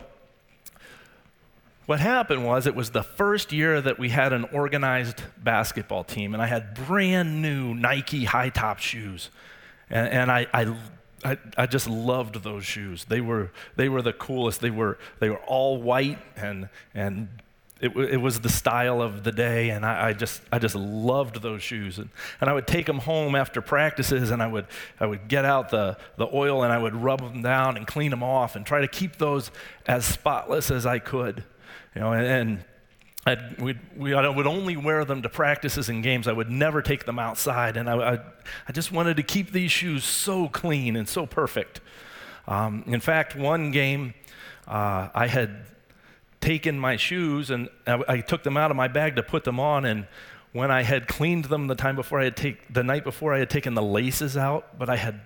what 1.85 1.99
happened 1.99 2.45
was 2.45 2.67
it 2.67 2.75
was 2.75 2.91
the 2.91 3.01
first 3.01 3.51
year 3.51 3.81
that 3.81 3.97
we 3.97 4.09
had 4.09 4.31
an 4.31 4.45
organized 4.53 5.23
basketball 5.43 6.03
team, 6.03 6.35
and 6.35 6.43
I 6.43 6.45
had 6.45 6.75
brand 6.75 7.41
new 7.41 7.73
Nike 7.73 8.25
high 8.25 8.49
top 8.49 8.77
shoes. 8.77 9.31
And, 9.89 10.07
and 10.07 10.31
I, 10.31 10.45
I, 10.53 10.75
I, 11.25 11.37
I, 11.57 11.65
just 11.65 11.89
loved 11.89 12.43
those 12.43 12.63
shoes. 12.63 13.05
They 13.05 13.21
were, 13.21 13.51
they 13.75 13.89
were 13.89 14.03
the 14.03 14.13
coolest. 14.13 14.61
They 14.61 14.69
were, 14.69 14.99
they 15.19 15.31
were 15.31 15.41
all 15.47 15.81
white, 15.81 16.19
and, 16.35 16.69
and 16.93 17.29
it, 17.81 17.95
it 17.95 18.17
was 18.17 18.41
the 18.41 18.49
style 18.49 19.01
of 19.01 19.23
the 19.23 19.31
day, 19.31 19.69
and 19.69 19.85
I, 19.85 20.09
I, 20.09 20.13
just, 20.13 20.41
I 20.51 20.59
just 20.59 20.75
loved 20.75 21.41
those 21.41 21.63
shoes. 21.63 21.97
And, 21.97 22.09
and 22.41 22.49
I 22.49 22.53
would 22.53 22.67
take 22.67 22.85
them 22.85 22.99
home 22.99 23.35
after 23.35 23.61
practices, 23.61 24.31
and 24.31 24.43
I 24.43 24.47
would, 24.47 24.67
I 24.99 25.05
would 25.05 25.27
get 25.27 25.45
out 25.45 25.69
the, 25.69 25.97
the 26.17 26.27
oil, 26.33 26.63
and 26.63 26.73
I 26.73 26.77
would 26.77 26.95
rub 26.95 27.19
them 27.21 27.41
down 27.41 27.77
and 27.77 27.87
clean 27.87 28.11
them 28.11 28.23
off 28.23 28.55
and 28.55 28.65
try 28.65 28.81
to 28.81 28.87
keep 28.87 29.17
those 29.17 29.49
as 29.87 30.05
spotless 30.05 30.71
as 30.71 30.85
I 30.85 30.99
could. 30.99 31.43
You 31.95 32.01
know, 32.01 32.13
and, 32.13 32.65
and 33.25 33.55
we'd, 33.59 33.79
we, 33.95 34.13
I 34.13 34.27
would 34.27 34.47
only 34.47 34.75
wear 34.75 35.05
them 35.05 35.21
to 35.21 35.29
practices 35.29 35.87
and 35.87 36.03
games. 36.03 36.27
I 36.27 36.33
would 36.33 36.49
never 36.49 36.81
take 36.81 37.05
them 37.05 37.19
outside. 37.19 37.77
And 37.77 37.89
I, 37.89 38.13
I, 38.15 38.19
I 38.67 38.71
just 38.73 38.91
wanted 38.91 39.17
to 39.17 39.23
keep 39.23 39.51
these 39.51 39.71
shoes 39.71 40.03
so 40.03 40.47
clean 40.49 40.95
and 40.95 41.07
so 41.07 41.25
perfect. 41.25 41.79
Um, 42.47 42.83
in 42.87 42.99
fact, 42.99 43.35
one 43.35 43.71
game, 43.71 44.15
uh, 44.67 45.09
I 45.13 45.27
had 45.27 45.65
taken 46.49 46.79
my 46.79 46.95
shoes 46.97 47.51
and 47.51 47.69
I, 47.85 48.03
I, 48.07 48.21
took 48.21 48.41
them 48.41 48.57
out 48.57 48.71
of 48.71 48.77
my 48.77 48.87
bag 48.87 49.15
to 49.17 49.23
put 49.23 49.43
them 49.43 49.59
on. 49.59 49.85
And 49.85 50.07
when 50.51 50.71
I 50.71 50.81
had 50.81 51.07
cleaned 51.07 51.45
them 51.45 51.67
the 51.67 51.75
time 51.75 51.95
before, 51.95 52.19
I 52.19 52.23
had 52.23 52.35
take, 52.35 52.73
the 52.73 52.83
night 52.83 53.03
before, 53.03 53.35
I 53.35 53.39
had 53.39 53.51
taken 53.51 53.75
the 53.75 53.83
laces 53.83 54.35
out, 54.35 54.79
but 54.79 54.89
I 54.89 54.95
had 54.95 55.21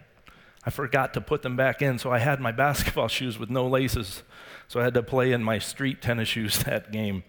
I 0.65 0.69
forgot 0.69 1.13
to 1.15 1.21
put 1.21 1.41
them 1.41 1.57
back 1.57 1.81
in. 1.81 1.99
So 1.99 2.11
I 2.11 2.19
had 2.19 2.39
my 2.39 2.51
basketball 2.65 3.07
shoes 3.07 3.39
with 3.39 3.49
no 3.49 3.67
laces 3.67 4.23
so 4.67 4.79
I 4.79 4.83
had 4.83 4.95
to 4.95 5.03
play 5.03 5.31
in 5.31 5.43
my 5.43 5.59
street 5.59 6.01
tennis 6.01 6.29
shoes 6.29 6.57
that 6.63 6.91
game. 6.91 7.23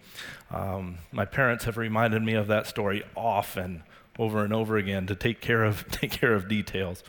Um, 0.51 0.97
my 1.11 1.25
parents 1.25 1.65
have 1.65 1.77
reminded 1.77 2.23
me 2.23 2.33
of 2.33 2.47
that 2.47 2.67
story 2.67 3.03
often, 3.15 3.83
over 4.17 4.43
and 4.43 4.53
over 4.53 4.77
again, 4.77 5.07
to 5.07 5.15
take 5.15 5.41
care 5.41 5.63
of, 5.63 5.87
take 5.91 6.11
care 6.11 6.33
of 6.33 6.47
details. 6.47 7.03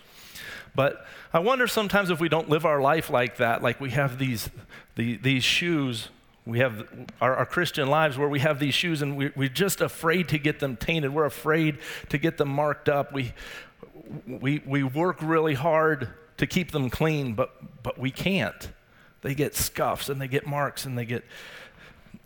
But 0.75 1.07
I 1.33 1.39
wonder 1.39 1.67
sometimes 1.67 2.11
if 2.11 2.21
we 2.21 2.29
don't 2.29 2.51
live 2.51 2.67
our 2.67 2.83
life 2.83 3.09
like 3.09 3.39
that, 3.39 3.63
like 3.63 3.81
we 3.81 3.91
have 3.91 4.19
these, 4.19 4.51
the, 4.95 5.17
these 5.17 5.43
shoes, 5.43 6.11
we 6.47 6.61
have 6.61 6.89
our, 7.21 7.37
our, 7.37 7.47
Christian 7.47 7.89
lives 7.89 8.17
where 8.17 8.29
we 8.29 8.39
have 8.41 8.61
these 8.61 8.75
shoes 8.75 9.03
and 9.03 9.17
we, 9.17 9.33
we're 9.35 9.49
just 9.49 9.81
afraid 9.81 10.29
to 10.29 10.39
get 10.39 10.61
them 10.61 10.77
tainted. 10.77 11.13
We're 11.13 11.27
afraid 11.27 11.79
to 12.09 12.19
get 12.19 12.39
them 12.39 12.49
marked 12.49 12.89
up. 12.89 13.13
We, 13.13 13.35
we, 14.27 14.63
we 14.65 14.85
work 14.85 15.19
really 15.21 15.55
hard 15.55 16.09
to 16.37 16.47
keep 16.47 16.71
them 16.71 16.89
clean, 16.89 17.35
but, 17.35 17.83
but 17.83 17.99
we 17.99 18.11
can't 18.11 18.71
they 19.27 19.35
get 19.35 19.57
scuffs 19.57 20.09
and 20.09 20.21
they 20.21 20.29
get 20.29 20.47
marks 20.47 20.85
and 20.85 20.97
they 20.97 21.05
get. 21.05 21.25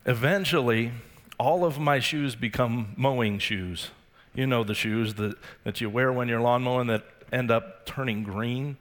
Eventually, 0.05 0.93
all 1.39 1.65
of 1.65 1.79
my 1.79 1.99
shoes 1.99 2.35
become 2.35 2.93
mowing 2.95 3.39
shoes. 3.39 3.91
You 4.35 4.47
know 4.47 4.65
the 4.65 4.75
shoes 4.75 5.15
that, 5.15 5.37
that 5.65 5.81
you 5.81 5.89
wear 5.89 6.13
when 6.13 6.29
you're 6.29 6.43
lawn 6.43 6.63
mowing 6.63 6.89
that 6.89 7.05
end 7.33 7.51
up 7.51 7.87
turning 7.87 8.23
green. 8.23 8.77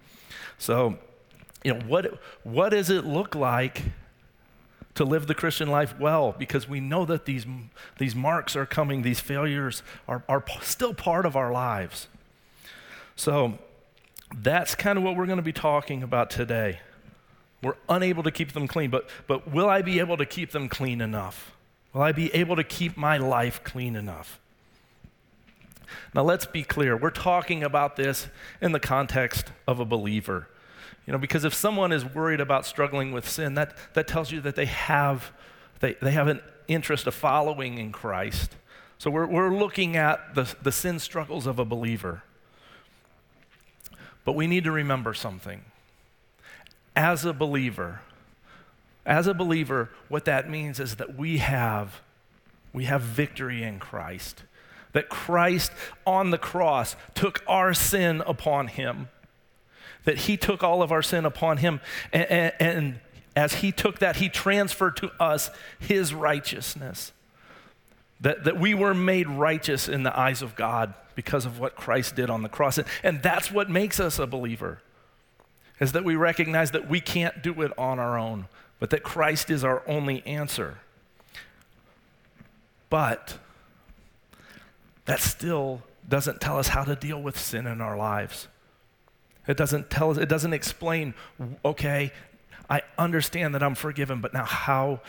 So, 0.57 0.97
you 1.63 1.73
know, 1.73 1.79
what, 1.87 2.19
what 2.43 2.69
does 2.69 2.89
it 2.89 3.05
look 3.05 3.35
like 3.35 3.83
to 4.99 5.05
live 5.05 5.27
the 5.27 5.33
Christian 5.33 5.69
life 5.69 5.97
well? 5.97 6.35
Because 6.37 6.67
we 6.67 6.81
know 6.81 7.05
that 7.05 7.23
these, 7.23 7.45
these 7.99 8.13
marks 8.13 8.53
are 8.57 8.65
coming, 8.65 9.01
these 9.01 9.21
failures 9.21 9.81
are, 10.09 10.25
are 10.27 10.43
still 10.61 10.93
part 10.93 11.25
of 11.25 11.37
our 11.37 11.53
lives. 11.53 12.09
So, 13.15 13.57
that's 14.35 14.75
kind 14.75 14.97
of 14.97 15.05
what 15.05 15.15
we're 15.15 15.25
going 15.25 15.37
to 15.37 15.41
be 15.41 15.53
talking 15.53 16.03
about 16.03 16.29
today. 16.29 16.81
We're 17.63 17.77
unable 17.87 18.23
to 18.23 18.31
keep 18.31 18.51
them 18.51 18.67
clean, 18.67 18.89
but, 18.89 19.09
but 19.25 19.49
will 19.49 19.69
I 19.69 19.81
be 19.81 19.99
able 19.99 20.17
to 20.17 20.25
keep 20.25 20.51
them 20.51 20.67
clean 20.67 20.99
enough? 20.99 21.55
Will 21.93 22.01
I 22.01 22.11
be 22.11 22.33
able 22.35 22.57
to 22.57 22.63
keep 22.65 22.97
my 22.97 23.15
life 23.15 23.63
clean 23.63 23.95
enough? 23.95 24.37
Now, 26.13 26.23
let's 26.23 26.45
be 26.45 26.63
clear. 26.63 26.97
We're 26.97 27.09
talking 27.09 27.63
about 27.63 27.95
this 27.95 28.27
in 28.59 28.73
the 28.73 28.81
context 28.81 29.53
of 29.65 29.79
a 29.79 29.85
believer. 29.85 30.49
You 31.05 31.13
know, 31.13 31.19
because 31.19 31.43
if 31.43 31.53
someone 31.53 31.91
is 31.91 32.05
worried 32.05 32.39
about 32.39 32.65
struggling 32.65 33.11
with 33.11 33.27
sin, 33.27 33.55
that, 33.55 33.75
that 33.93 34.07
tells 34.07 34.31
you 34.31 34.41
that 34.41 34.55
they 34.55 34.65
have, 34.65 35.31
they, 35.79 35.93
they 36.01 36.11
have 36.11 36.27
an 36.27 36.41
interest 36.67 37.07
of 37.07 37.15
following 37.15 37.77
in 37.77 37.91
Christ. 37.91 38.55
So 38.97 39.09
we're, 39.09 39.25
we're 39.25 39.55
looking 39.55 39.95
at 39.95 40.35
the, 40.35 40.53
the 40.61 40.71
sin 40.71 40.99
struggles 40.99 41.47
of 41.47 41.57
a 41.57 41.65
believer. 41.65 42.23
But 44.25 44.33
we 44.33 44.45
need 44.45 44.65
to 44.65 44.71
remember 44.71 45.13
something 45.13 45.63
as 46.95 47.23
a 47.23 47.31
believer, 47.31 48.01
as 49.05 49.25
a 49.25 49.33
believer, 49.33 49.89
what 50.09 50.25
that 50.25 50.49
means 50.49 50.79
is 50.79 50.97
that 50.97 51.15
we 51.15 51.37
have 51.37 52.01
we 52.73 52.83
have 52.85 53.01
victory 53.01 53.63
in 53.63 53.79
Christ. 53.79 54.43
That 54.93 55.09
Christ 55.09 55.71
on 56.05 56.31
the 56.31 56.37
cross 56.37 56.95
took 57.15 57.41
our 57.47 57.73
sin 57.73 58.21
upon 58.27 58.67
him. 58.67 59.07
That 60.05 60.17
he 60.19 60.37
took 60.37 60.63
all 60.63 60.81
of 60.81 60.91
our 60.91 61.01
sin 61.01 61.25
upon 61.25 61.57
him 61.57 61.81
and, 62.11 62.31
and, 62.31 62.53
and 62.59 62.99
as 63.35 63.55
he 63.55 63.71
took 63.71 63.99
that, 63.99 64.17
he 64.17 64.27
transferred 64.27 64.97
to 64.97 65.11
us 65.21 65.49
his 65.79 66.13
righteousness. 66.13 67.13
That, 68.21 68.43
that 68.43 68.59
we 68.59 68.73
were 68.73 68.93
made 68.93 69.29
righteous 69.29 69.87
in 69.87 70.03
the 70.03 70.17
eyes 70.17 70.41
of 70.41 70.55
God 70.57 70.93
because 71.15 71.45
of 71.45 71.57
what 71.59 71.75
Christ 71.75 72.15
did 72.15 72.29
on 72.29 72.41
the 72.41 72.49
cross. 72.49 72.77
And, 72.77 72.87
and 73.01 73.23
that's 73.23 73.49
what 73.49 73.69
makes 73.69 73.99
us 73.99 74.19
a 74.19 74.27
believer 74.27 74.81
is 75.79 75.93
that 75.93 76.03
we 76.03 76.15
recognize 76.15 76.71
that 76.71 76.89
we 76.89 76.99
can't 76.99 77.41
do 77.41 77.61
it 77.61 77.71
on 77.77 77.99
our 77.99 78.17
own, 78.17 78.47
but 78.79 78.89
that 78.89 79.03
Christ 79.03 79.49
is 79.49 79.63
our 79.63 79.81
only 79.87 80.25
answer. 80.25 80.79
But 82.89 83.37
that 85.05 85.21
still 85.21 85.81
doesn't 86.07 86.41
tell 86.41 86.57
us 86.59 86.69
how 86.69 86.83
to 86.83 86.95
deal 86.95 87.21
with 87.21 87.39
sin 87.39 87.65
in 87.65 87.79
our 87.79 87.95
lives. 87.95 88.49
It 89.49 89.57
doesn't 89.57 89.89
tell 89.89 90.11
us, 90.11 90.17
it 90.17 90.29
doesn't 90.29 90.53
explain, 90.53 91.15
okay, 91.65 92.11
I 92.69 92.83
understand 92.99 93.55
that 93.55 93.63
I'm 93.63 93.73
forgiven, 93.73 94.21
but 94.21 94.31
now 94.31 94.45
how, 94.45 95.01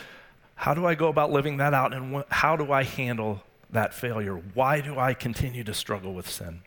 how 0.55 0.73
do 0.73 0.83
I 0.83 0.95
go 0.95 1.09
about 1.09 1.31
living 1.31 1.57
that 1.57 1.75
out 1.75 1.93
and 1.93 2.15
wh- 2.15 2.33
how 2.33 2.55
do 2.55 2.71
I 2.71 2.83
handle 2.83 3.43
that 3.69 3.93
failure? 3.93 4.33
Why 4.33 4.81
do 4.81 4.97
I 4.97 5.13
continue 5.13 5.63
to 5.63 5.75
struggle 5.75 6.15
with 6.15 6.27
sin? 6.27 6.63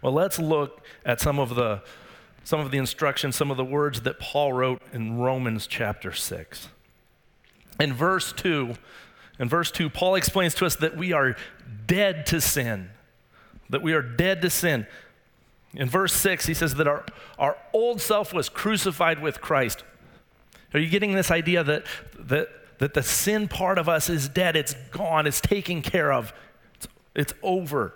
Well, 0.00 0.14
let's 0.14 0.38
look 0.38 0.80
at 1.04 1.20
some 1.20 1.38
of 1.38 1.54
the 1.54 1.82
some 2.44 2.60
of 2.60 2.70
the 2.70 2.76
instructions, 2.76 3.36
some 3.36 3.50
of 3.50 3.56
the 3.56 3.64
words 3.64 4.02
that 4.02 4.18
Paul 4.18 4.52
wrote 4.52 4.82
in 4.92 5.16
Romans 5.18 5.66
chapter 5.66 6.12
6. 6.12 6.68
In 7.80 7.94
verse 7.94 8.34
2, 8.34 8.74
in 9.38 9.48
verse 9.48 9.70
2, 9.70 9.88
Paul 9.88 10.14
explains 10.14 10.54
to 10.56 10.66
us 10.66 10.76
that 10.76 10.94
we 10.94 11.12
are 11.14 11.36
dead 11.86 12.26
to 12.26 12.42
sin. 12.42 12.90
That 13.70 13.80
we 13.80 13.94
are 13.94 14.02
dead 14.02 14.42
to 14.42 14.50
sin. 14.50 14.86
In 15.76 15.88
verse 15.88 16.12
6, 16.12 16.46
he 16.46 16.54
says 16.54 16.74
that 16.76 16.86
our, 16.86 17.04
our 17.38 17.56
old 17.72 18.00
self 18.00 18.32
was 18.32 18.48
crucified 18.48 19.20
with 19.20 19.40
Christ. 19.40 19.82
Are 20.72 20.80
you 20.80 20.88
getting 20.88 21.14
this 21.14 21.30
idea 21.30 21.64
that, 21.64 21.84
that, 22.18 22.48
that 22.78 22.94
the 22.94 23.02
sin 23.02 23.48
part 23.48 23.78
of 23.78 23.88
us 23.88 24.08
is 24.08 24.28
dead? 24.28 24.56
It's 24.56 24.74
gone, 24.90 25.26
it's 25.26 25.40
taken 25.40 25.82
care 25.82 26.12
of, 26.12 26.32
it's, 26.74 26.88
it's 27.14 27.34
over. 27.42 27.94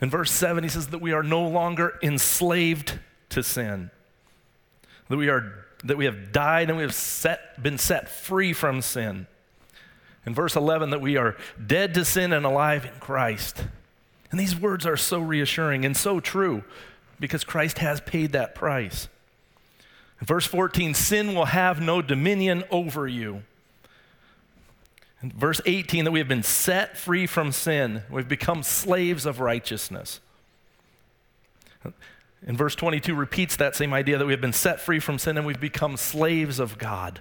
In 0.00 0.10
verse 0.10 0.30
7, 0.30 0.62
he 0.62 0.70
says 0.70 0.88
that 0.88 1.00
we 1.00 1.12
are 1.12 1.22
no 1.22 1.46
longer 1.46 1.98
enslaved 2.02 2.98
to 3.30 3.42
sin, 3.42 3.90
that 5.08 5.16
we, 5.16 5.28
are, 5.28 5.64
that 5.84 5.96
we 5.96 6.04
have 6.04 6.32
died 6.32 6.68
and 6.68 6.76
we 6.76 6.82
have 6.82 6.94
set, 6.94 7.62
been 7.62 7.78
set 7.78 8.08
free 8.08 8.52
from 8.52 8.82
sin. 8.82 9.26
In 10.26 10.34
verse 10.34 10.56
11, 10.56 10.90
that 10.90 11.00
we 11.00 11.16
are 11.16 11.36
dead 11.66 11.94
to 11.94 12.04
sin 12.04 12.32
and 12.32 12.44
alive 12.44 12.84
in 12.86 12.98
Christ. 12.98 13.64
And 14.30 14.40
these 14.40 14.58
words 14.58 14.86
are 14.86 14.96
so 14.96 15.20
reassuring 15.20 15.84
and 15.84 15.96
so 15.96 16.20
true 16.20 16.64
because 17.20 17.44
Christ 17.44 17.78
has 17.78 18.00
paid 18.00 18.32
that 18.32 18.54
price. 18.54 19.08
Verse 20.20 20.46
14, 20.46 20.94
sin 20.94 21.34
will 21.34 21.46
have 21.46 21.80
no 21.80 22.00
dominion 22.00 22.64
over 22.70 23.06
you. 23.06 23.42
Verse 25.22 25.60
18, 25.64 26.04
that 26.04 26.10
we 26.10 26.18
have 26.18 26.28
been 26.28 26.42
set 26.42 26.96
free 26.96 27.26
from 27.26 27.52
sin, 27.52 28.02
we've 28.10 28.28
become 28.28 28.62
slaves 28.62 29.26
of 29.26 29.40
righteousness. 29.40 30.20
In 32.46 32.56
verse 32.56 32.74
22 32.74 33.14
repeats 33.14 33.56
that 33.56 33.74
same 33.74 33.94
idea 33.94 34.18
that 34.18 34.26
we 34.26 34.32
have 34.32 34.40
been 34.40 34.52
set 34.52 34.80
free 34.80 34.98
from 35.00 35.18
sin 35.18 35.38
and 35.38 35.46
we've 35.46 35.60
become 35.60 35.96
slaves 35.96 36.58
of 36.58 36.76
God. 36.76 37.20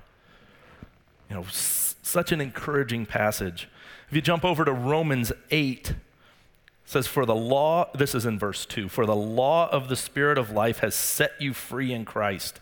You 1.29 1.37
know, 1.37 1.43
s- 1.43 1.95
such 2.01 2.31
an 2.33 2.41
encouraging 2.41 3.05
passage. 3.05 3.69
If 4.09 4.15
you 4.15 4.21
jump 4.21 4.43
over 4.43 4.65
to 4.65 4.73
Romans 4.73 5.31
8, 5.49 5.89
it 5.89 5.95
says, 6.93 7.07
For 7.07 7.25
the 7.25 7.35
law, 7.35 7.89
this 7.93 8.15
is 8.15 8.25
in 8.25 8.39
verse 8.39 8.65
2, 8.65 8.87
for 8.87 9.05
the 9.05 9.15
law 9.15 9.69
of 9.69 9.89
the 9.89 9.95
Spirit 9.95 10.37
of 10.37 10.49
life 10.49 10.79
has 10.79 10.95
set 10.95 11.33
you 11.39 11.53
free 11.53 11.91
in 11.91 12.05
Christ 12.05 12.59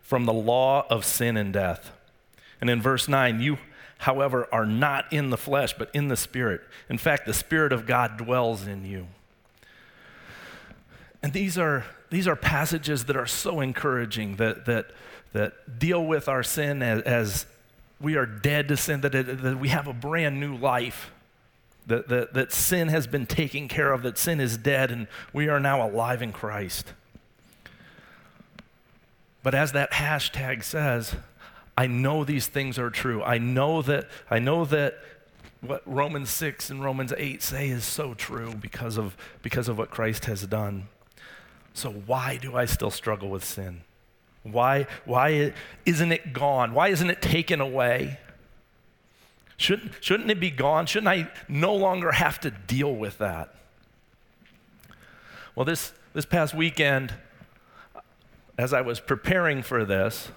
from 0.00 0.24
the 0.24 0.32
law 0.32 0.86
of 0.90 1.04
sin 1.04 1.36
and 1.36 1.52
death. 1.52 1.92
And 2.60 2.68
in 2.68 2.82
verse 2.82 3.08
9, 3.08 3.40
you, 3.40 3.58
however, 3.98 4.48
are 4.52 4.66
not 4.66 5.12
in 5.12 5.30
the 5.30 5.36
flesh, 5.36 5.72
but 5.72 5.90
in 5.94 6.08
the 6.08 6.16
Spirit. 6.16 6.60
In 6.88 6.98
fact, 6.98 7.26
the 7.26 7.32
Spirit 7.32 7.72
of 7.72 7.86
God 7.86 8.16
dwells 8.18 8.66
in 8.66 8.84
you. 8.84 9.06
And 11.22 11.32
these 11.32 11.56
are, 11.56 11.84
these 12.10 12.26
are 12.26 12.36
passages 12.36 13.04
that 13.04 13.16
are 13.16 13.26
so 13.26 13.60
encouraging 13.60 14.36
that, 14.36 14.66
that, 14.66 14.86
that 15.32 15.78
deal 15.78 16.04
with 16.04 16.28
our 16.28 16.42
sin 16.42 16.82
as, 16.82 17.02
as 17.02 17.46
we 18.00 18.16
are 18.16 18.26
dead 18.26 18.68
to 18.68 18.76
sin, 18.76 19.02
that, 19.02 19.14
it, 19.14 19.42
that 19.42 19.58
we 19.58 19.68
have 19.68 19.86
a 19.86 19.92
brand 19.92 20.40
new 20.40 20.56
life, 20.56 21.11
that, 21.86 22.08
that, 22.08 22.34
that 22.34 22.52
sin 22.52 22.88
has 22.88 23.06
been 23.06 23.26
taken 23.26 23.68
care 23.68 23.92
of, 23.92 24.02
that 24.02 24.18
sin 24.18 24.40
is 24.40 24.56
dead, 24.56 24.90
and 24.90 25.06
we 25.32 25.48
are 25.48 25.60
now 25.60 25.86
alive 25.86 26.22
in 26.22 26.32
Christ. 26.32 26.92
But 29.42 29.54
as 29.54 29.72
that 29.72 29.92
hashtag 29.92 30.62
says, 30.62 31.16
I 31.76 31.86
know 31.86 32.24
these 32.24 32.46
things 32.46 32.78
are 32.78 32.90
true. 32.90 33.22
I 33.22 33.38
know 33.38 33.82
that, 33.82 34.08
I 34.30 34.38
know 34.38 34.64
that 34.66 34.98
what 35.60 35.82
Romans 35.86 36.30
6 36.30 36.70
and 36.70 36.82
Romans 36.82 37.12
8 37.16 37.42
say 37.42 37.68
is 37.68 37.84
so 37.84 38.14
true 38.14 38.54
because 38.54 38.98
of, 38.98 39.16
because 39.42 39.68
of 39.68 39.78
what 39.78 39.90
Christ 39.90 40.26
has 40.26 40.46
done. 40.46 40.88
So, 41.74 41.90
why 41.90 42.36
do 42.36 42.56
I 42.56 42.66
still 42.66 42.90
struggle 42.90 43.30
with 43.30 43.44
sin? 43.44 43.82
Why, 44.42 44.86
why 45.04 45.54
isn't 45.86 46.12
it 46.12 46.32
gone? 46.32 46.74
Why 46.74 46.88
isn't 46.88 47.08
it 47.08 47.22
taken 47.22 47.60
away? 47.60 48.18
Shouldn't, 49.62 49.92
shouldn't 50.00 50.30
it 50.30 50.40
be 50.40 50.50
gone? 50.50 50.86
Shouldn't 50.86 51.08
I 51.08 51.30
no 51.48 51.74
longer 51.74 52.12
have 52.12 52.40
to 52.40 52.50
deal 52.50 52.94
with 52.94 53.18
that? 53.18 53.54
Well, 55.54 55.64
this, 55.64 55.92
this 56.14 56.24
past 56.24 56.52
weekend, 56.52 57.14
as 58.58 58.72
I 58.72 58.80
was 58.80 58.98
preparing 58.98 59.62
for 59.62 59.84
this, 59.84 60.30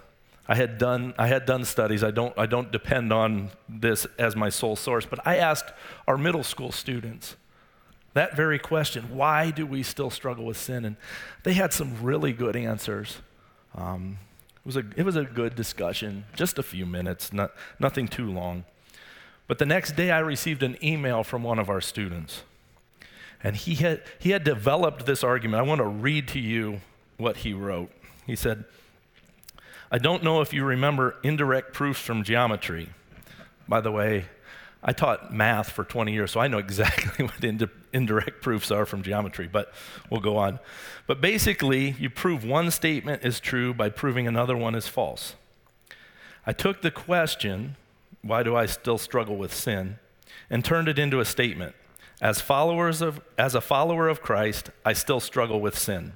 I 0.47 0.55
had 0.55 0.77
done, 0.77 1.15
I 1.17 1.27
had 1.27 1.47
done 1.47 1.65
studies. 1.65 2.03
I 2.03 2.11
don't, 2.11 2.37
I 2.37 2.45
don't 2.45 2.71
depend 2.71 3.11
on 3.11 3.49
this 3.67 4.05
as 4.19 4.35
my 4.35 4.49
sole 4.49 4.75
source, 4.75 5.07
but 5.07 5.25
I 5.25 5.37
asked 5.37 5.73
our 6.07 6.17
middle 6.17 6.43
school 6.43 6.71
students 6.71 7.35
that 8.13 8.35
very 8.35 8.59
question 8.59 9.15
why 9.15 9.51
do 9.51 9.65
we 9.65 9.81
still 9.81 10.11
struggle 10.11 10.45
with 10.45 10.57
sin? 10.57 10.85
And 10.85 10.97
they 11.43 11.53
had 11.53 11.73
some 11.73 12.01
really 12.01 12.31
good 12.31 12.55
answers. 12.55 13.17
Um, 13.73 14.19
it, 14.57 14.65
was 14.65 14.77
a, 14.77 14.83
it 14.95 15.03
was 15.03 15.15
a 15.15 15.23
good 15.23 15.55
discussion, 15.55 16.25
just 16.35 16.59
a 16.59 16.63
few 16.63 16.85
minutes, 16.85 17.33
not, 17.33 17.51
nothing 17.79 18.07
too 18.07 18.31
long. 18.31 18.65
But 19.47 19.59
the 19.59 19.65
next 19.65 19.95
day, 19.95 20.11
I 20.11 20.19
received 20.19 20.63
an 20.63 20.77
email 20.83 21.23
from 21.23 21.43
one 21.43 21.59
of 21.59 21.69
our 21.69 21.81
students. 21.81 22.43
And 23.43 23.55
he 23.55 23.75
had, 23.75 24.01
he 24.17 24.31
had 24.31 24.43
developed 24.43 25.05
this 25.05 25.23
argument. 25.23 25.59
I 25.59 25.63
want 25.63 25.79
to 25.79 25.87
read 25.87 26.27
to 26.29 26.39
you 26.39 26.81
what 27.17 27.37
he 27.37 27.53
wrote. 27.53 27.91
He 28.25 28.35
said, 28.35 28.65
I 29.91 29.99
don't 29.99 30.23
know 30.23 30.41
if 30.41 30.51
you 30.51 30.65
remember 30.65 31.15
indirect 31.23 31.73
proofs 31.73 31.99
from 31.99 32.23
geometry. 32.23 32.89
By 33.67 33.81
the 33.81 33.91
way, 33.91 34.25
I 34.83 34.93
taught 34.93 35.33
math 35.33 35.71
for 35.71 35.83
20 35.83 36.13
years, 36.13 36.31
so 36.31 36.39
I 36.39 36.47
know 36.47 36.57
exactly 36.57 37.25
what 37.25 37.43
ind- 37.43 37.69
indirect 37.93 38.41
proofs 38.41 38.71
are 38.71 38.85
from 38.85 39.03
geometry, 39.03 39.47
but 39.51 39.73
we'll 40.09 40.21
go 40.21 40.37
on. 40.37 40.59
But 41.07 41.21
basically, 41.21 41.95
you 41.99 42.09
prove 42.09 42.43
one 42.43 42.71
statement 42.71 43.23
is 43.25 43.39
true 43.39 43.73
by 43.73 43.89
proving 43.89 44.27
another 44.27 44.55
one 44.55 44.75
is 44.75 44.87
false. 44.87 45.35
I 46.45 46.53
took 46.53 46.81
the 46.81 46.91
question, 46.91 47.75
why 48.25 48.43
do 48.43 48.55
I 48.55 48.65
still 48.65 48.97
struggle 48.97 49.35
with 49.35 49.53
sin, 49.53 49.99
and 50.49 50.63
turned 50.63 50.87
it 50.87 50.97
into 50.97 51.19
a 51.19 51.25
statement. 51.25 51.75
As, 52.21 52.41
followers 52.41 53.01
of, 53.01 53.21
as 53.37 53.55
a 53.55 53.61
follower 53.61 54.07
of 54.07 54.21
Christ, 54.21 54.69
I 54.85 54.93
still 54.93 55.19
struggle 55.19 55.59
with 55.59 55.77
sin. 55.77 56.13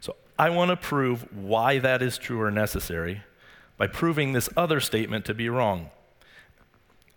So 0.00 0.16
I 0.38 0.50
want 0.50 0.70
to 0.70 0.76
prove 0.76 1.32
why 1.32 1.78
that 1.78 2.02
is 2.02 2.18
true 2.18 2.40
or 2.40 2.50
necessary 2.50 3.22
by 3.76 3.86
proving 3.86 4.32
this 4.32 4.48
other 4.56 4.80
statement 4.80 5.24
to 5.26 5.34
be 5.34 5.48
wrong 5.48 5.90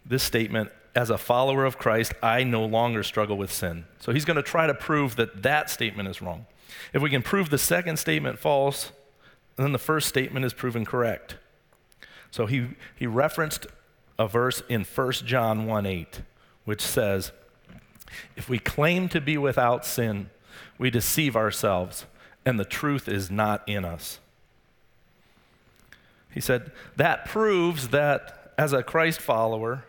this 0.05 0.23
statement 0.23 0.71
as 0.95 1.09
a 1.09 1.17
follower 1.17 1.63
of 1.65 1.77
Christ, 1.77 2.13
I 2.21 2.43
no 2.43 2.65
longer 2.65 3.03
struggle 3.03 3.37
with 3.37 3.51
sin. 3.51 3.85
So 3.99 4.11
he's 4.11 4.25
going 4.25 4.37
to 4.37 4.43
try 4.43 4.67
to 4.67 4.73
prove 4.73 5.15
that 5.15 5.43
that 5.43 5.69
statement 5.69 6.09
is 6.09 6.21
wrong. 6.21 6.45
If 6.93 7.01
we 7.01 7.09
can 7.09 7.21
prove 7.21 7.49
the 7.49 7.57
second 7.57 7.97
statement 7.97 8.39
false, 8.39 8.91
then 9.55 9.71
the 9.71 9.79
first 9.79 10.07
statement 10.09 10.45
is 10.45 10.53
proven 10.53 10.85
correct. 10.85 11.37
So 12.29 12.45
he, 12.45 12.69
he 12.95 13.07
referenced 13.07 13.67
a 14.17 14.27
verse 14.27 14.63
in 14.69 14.83
1 14.83 15.11
John 15.25 15.65
1 15.65 15.85
8, 15.85 16.21
which 16.65 16.81
says, 16.81 17.31
If 18.35 18.49
we 18.49 18.59
claim 18.59 19.09
to 19.09 19.21
be 19.21 19.37
without 19.37 19.85
sin, 19.85 20.29
we 20.77 20.89
deceive 20.89 21.35
ourselves, 21.35 22.05
and 22.45 22.59
the 22.59 22.65
truth 22.65 23.07
is 23.07 23.29
not 23.29 23.67
in 23.67 23.85
us. 23.85 24.19
He 26.31 26.41
said, 26.41 26.71
That 26.97 27.25
proves 27.25 27.89
that 27.89 28.53
as 28.57 28.73
a 28.73 28.83
Christ 28.83 29.21
follower, 29.21 29.85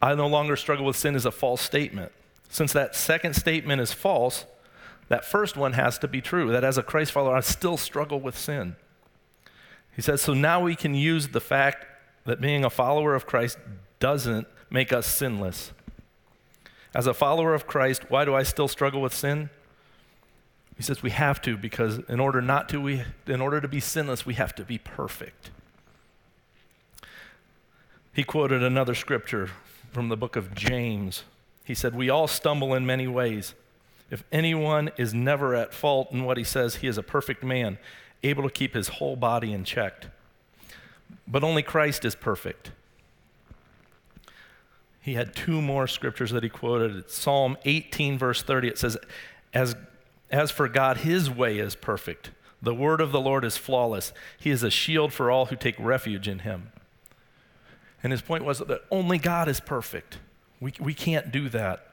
I 0.00 0.14
no 0.14 0.26
longer 0.26 0.56
struggle 0.56 0.84
with 0.84 0.96
sin 0.96 1.14
is 1.14 1.26
a 1.26 1.30
false 1.30 1.60
statement. 1.60 2.12
Since 2.48 2.72
that 2.72 2.94
second 2.94 3.34
statement 3.34 3.80
is 3.80 3.92
false, 3.92 4.46
that 5.08 5.24
first 5.24 5.56
one 5.56 5.72
has 5.72 5.98
to 5.98 6.08
be 6.08 6.20
true. 6.20 6.52
That 6.52 6.64
as 6.64 6.78
a 6.78 6.82
Christ 6.82 7.12
follower, 7.12 7.34
I 7.34 7.40
still 7.40 7.76
struggle 7.76 8.20
with 8.20 8.38
sin. 8.38 8.76
He 9.94 10.02
says, 10.02 10.20
so 10.22 10.32
now 10.32 10.60
we 10.62 10.76
can 10.76 10.94
use 10.94 11.28
the 11.28 11.40
fact 11.40 11.84
that 12.28 12.42
being 12.42 12.62
a 12.62 12.70
follower 12.70 13.14
of 13.14 13.26
Christ 13.26 13.58
doesn't 14.00 14.46
make 14.70 14.92
us 14.92 15.06
sinless. 15.06 15.72
As 16.94 17.06
a 17.06 17.14
follower 17.14 17.54
of 17.54 17.66
Christ, 17.66 18.10
why 18.10 18.26
do 18.26 18.34
I 18.34 18.42
still 18.42 18.68
struggle 18.68 19.00
with 19.00 19.14
sin? 19.14 19.48
He 20.76 20.82
says 20.82 21.02
we 21.02 21.10
have 21.10 21.40
to 21.42 21.56
because 21.56 21.98
in 22.06 22.20
order 22.20 22.42
not 22.42 22.68
to 22.68 22.80
we 22.80 23.02
in 23.26 23.40
order 23.40 23.62
to 23.62 23.66
be 23.66 23.80
sinless, 23.80 24.26
we 24.26 24.34
have 24.34 24.54
to 24.56 24.64
be 24.64 24.76
perfect. 24.76 25.50
He 28.12 28.24
quoted 28.24 28.62
another 28.62 28.94
scripture 28.94 29.48
from 29.90 30.10
the 30.10 30.16
book 30.16 30.36
of 30.36 30.54
James. 30.54 31.24
He 31.64 31.74
said, 31.74 31.94
We 31.94 32.10
all 32.10 32.28
stumble 32.28 32.74
in 32.74 32.84
many 32.84 33.08
ways. 33.08 33.54
If 34.10 34.22
anyone 34.30 34.90
is 34.98 35.14
never 35.14 35.54
at 35.54 35.72
fault 35.72 36.12
in 36.12 36.24
what 36.24 36.36
he 36.36 36.44
says, 36.44 36.76
he 36.76 36.88
is 36.88 36.98
a 36.98 37.02
perfect 37.02 37.42
man, 37.42 37.78
able 38.22 38.42
to 38.42 38.50
keep 38.50 38.74
his 38.74 38.88
whole 38.88 39.16
body 39.16 39.52
in 39.52 39.64
check. 39.64 40.06
But 41.30 41.44
only 41.44 41.62
Christ 41.62 42.04
is 42.04 42.14
perfect. 42.14 42.72
He 45.00 45.14
had 45.14 45.34
two 45.34 45.60
more 45.62 45.86
scriptures 45.86 46.30
that 46.30 46.42
he 46.42 46.48
quoted. 46.48 46.96
It's 46.96 47.16
Psalm 47.16 47.56
18, 47.64 48.18
verse 48.18 48.42
30. 48.42 48.68
It 48.68 48.78
says, 48.78 48.96
as, 49.52 49.76
as 50.30 50.50
for 50.50 50.68
God, 50.68 50.98
his 50.98 51.30
way 51.30 51.58
is 51.58 51.74
perfect. 51.74 52.30
The 52.60 52.74
word 52.74 53.00
of 53.00 53.12
the 53.12 53.20
Lord 53.20 53.44
is 53.44 53.56
flawless. 53.56 54.12
He 54.38 54.50
is 54.50 54.62
a 54.62 54.70
shield 54.70 55.12
for 55.12 55.30
all 55.30 55.46
who 55.46 55.56
take 55.56 55.76
refuge 55.78 56.26
in 56.26 56.40
him. 56.40 56.72
And 58.02 58.12
his 58.12 58.22
point 58.22 58.44
was 58.44 58.58
that 58.58 58.82
only 58.90 59.18
God 59.18 59.48
is 59.48 59.60
perfect. 59.60 60.18
We, 60.60 60.72
we 60.80 60.94
can't 60.94 61.30
do 61.30 61.48
that. 61.50 61.86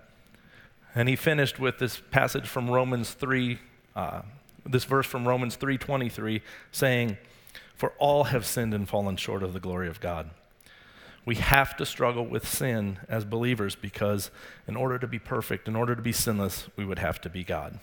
And 0.94 1.10
he 1.10 1.16
finished 1.16 1.60
with 1.60 1.78
this 1.78 2.02
passage 2.12 2.48
from 2.48 2.70
Romans 2.70 3.12
3, 3.12 3.60
uh, 3.96 4.22
this 4.66 4.86
verse 4.86 5.06
from 5.06 5.28
Romans 5.28 5.58
3.23 5.58 6.42
saying, 6.72 7.18
For 7.76 7.94
all 7.98 8.26
have 8.26 8.46
sinned 8.46 8.74
and 8.74 8.88
fallen 8.88 9.18
short 9.18 9.44
of 9.44 9.54
the 9.54 9.60
glory 9.60 9.88
of 9.88 10.00
God. 10.00 10.30
We 11.26 11.36
have 11.36 11.76
to 11.78 11.86
struggle 11.86 12.26
with 12.26 12.48
sin 12.48 13.00
as 13.10 13.26
believers 13.26 13.76
because 13.76 14.30
in 14.68 14.76
order 14.76 15.00
to 15.00 15.08
be 15.08 15.20
perfect, 15.20 15.68
in 15.68 15.76
order 15.76 15.96
to 15.96 16.02
be 16.02 16.12
sinless, 16.12 16.68
we 16.76 16.86
would 16.86 17.00
have 17.00 17.20
to 17.22 17.30
be 17.30 17.44
God. 17.44 17.80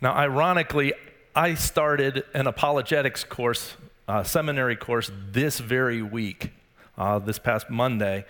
Now, 0.00 0.14
ironically, 0.14 0.92
I 1.34 1.54
started 1.54 2.24
an 2.34 2.46
apologetics 2.46 3.24
course 3.24 3.76
uh, 4.10 4.24
seminary 4.24 4.74
course 4.74 5.08
this 5.30 5.60
very 5.60 6.02
week, 6.02 6.50
uh, 6.98 7.20
this 7.20 7.38
past 7.38 7.70
Monday. 7.70 8.24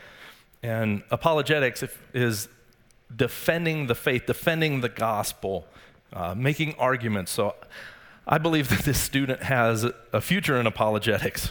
And 0.63 1.03
apologetics 1.11 1.83
is 2.13 2.49
defending 3.17 3.87
the 3.87 3.95
faith, 3.95 4.27
defending 4.27 4.83
the 4.83 4.91
gospel, 4.91 5.67
uh, 6.13 6.35
making 6.35 6.75
arguments. 6.75 7.33
So 7.33 7.55
I 8.33 8.39
believe 8.39 8.69
that 8.69 8.85
this 8.85 9.01
student 9.01 9.43
has 9.43 9.85
a 10.13 10.21
future 10.21 10.61
in 10.61 10.65
apologetics. 10.65 11.51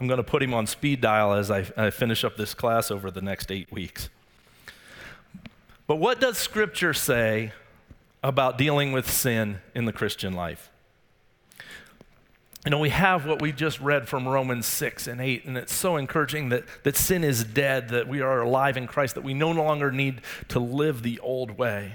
I'm 0.00 0.08
going 0.08 0.16
to 0.16 0.24
put 0.24 0.42
him 0.42 0.52
on 0.52 0.66
speed 0.66 1.00
dial 1.00 1.32
as 1.32 1.48
I, 1.48 1.70
I 1.76 1.90
finish 1.90 2.24
up 2.24 2.36
this 2.36 2.54
class 2.54 2.90
over 2.90 3.08
the 3.08 3.22
next 3.22 3.52
eight 3.52 3.70
weeks. 3.70 4.08
But 5.86 5.96
what 5.96 6.20
does 6.20 6.36
Scripture 6.36 6.92
say 6.92 7.52
about 8.20 8.58
dealing 8.58 8.90
with 8.90 9.08
sin 9.08 9.60
in 9.76 9.84
the 9.84 9.92
Christian 9.92 10.32
life? 10.32 10.70
You 12.64 12.72
know, 12.72 12.80
we 12.80 12.90
have 12.90 13.24
what 13.24 13.40
we 13.40 13.52
just 13.52 13.78
read 13.78 14.08
from 14.08 14.26
Romans 14.26 14.66
6 14.66 15.06
and 15.06 15.20
8, 15.20 15.44
and 15.44 15.56
it's 15.56 15.72
so 15.72 15.96
encouraging 15.96 16.48
that, 16.48 16.64
that 16.82 16.96
sin 16.96 17.22
is 17.22 17.44
dead, 17.44 17.90
that 17.90 18.08
we 18.08 18.20
are 18.22 18.40
alive 18.40 18.76
in 18.76 18.88
Christ, 18.88 19.14
that 19.14 19.22
we 19.22 19.34
no 19.34 19.52
longer 19.52 19.92
need 19.92 20.22
to 20.48 20.58
live 20.58 21.04
the 21.04 21.20
old 21.20 21.52
way. 21.56 21.94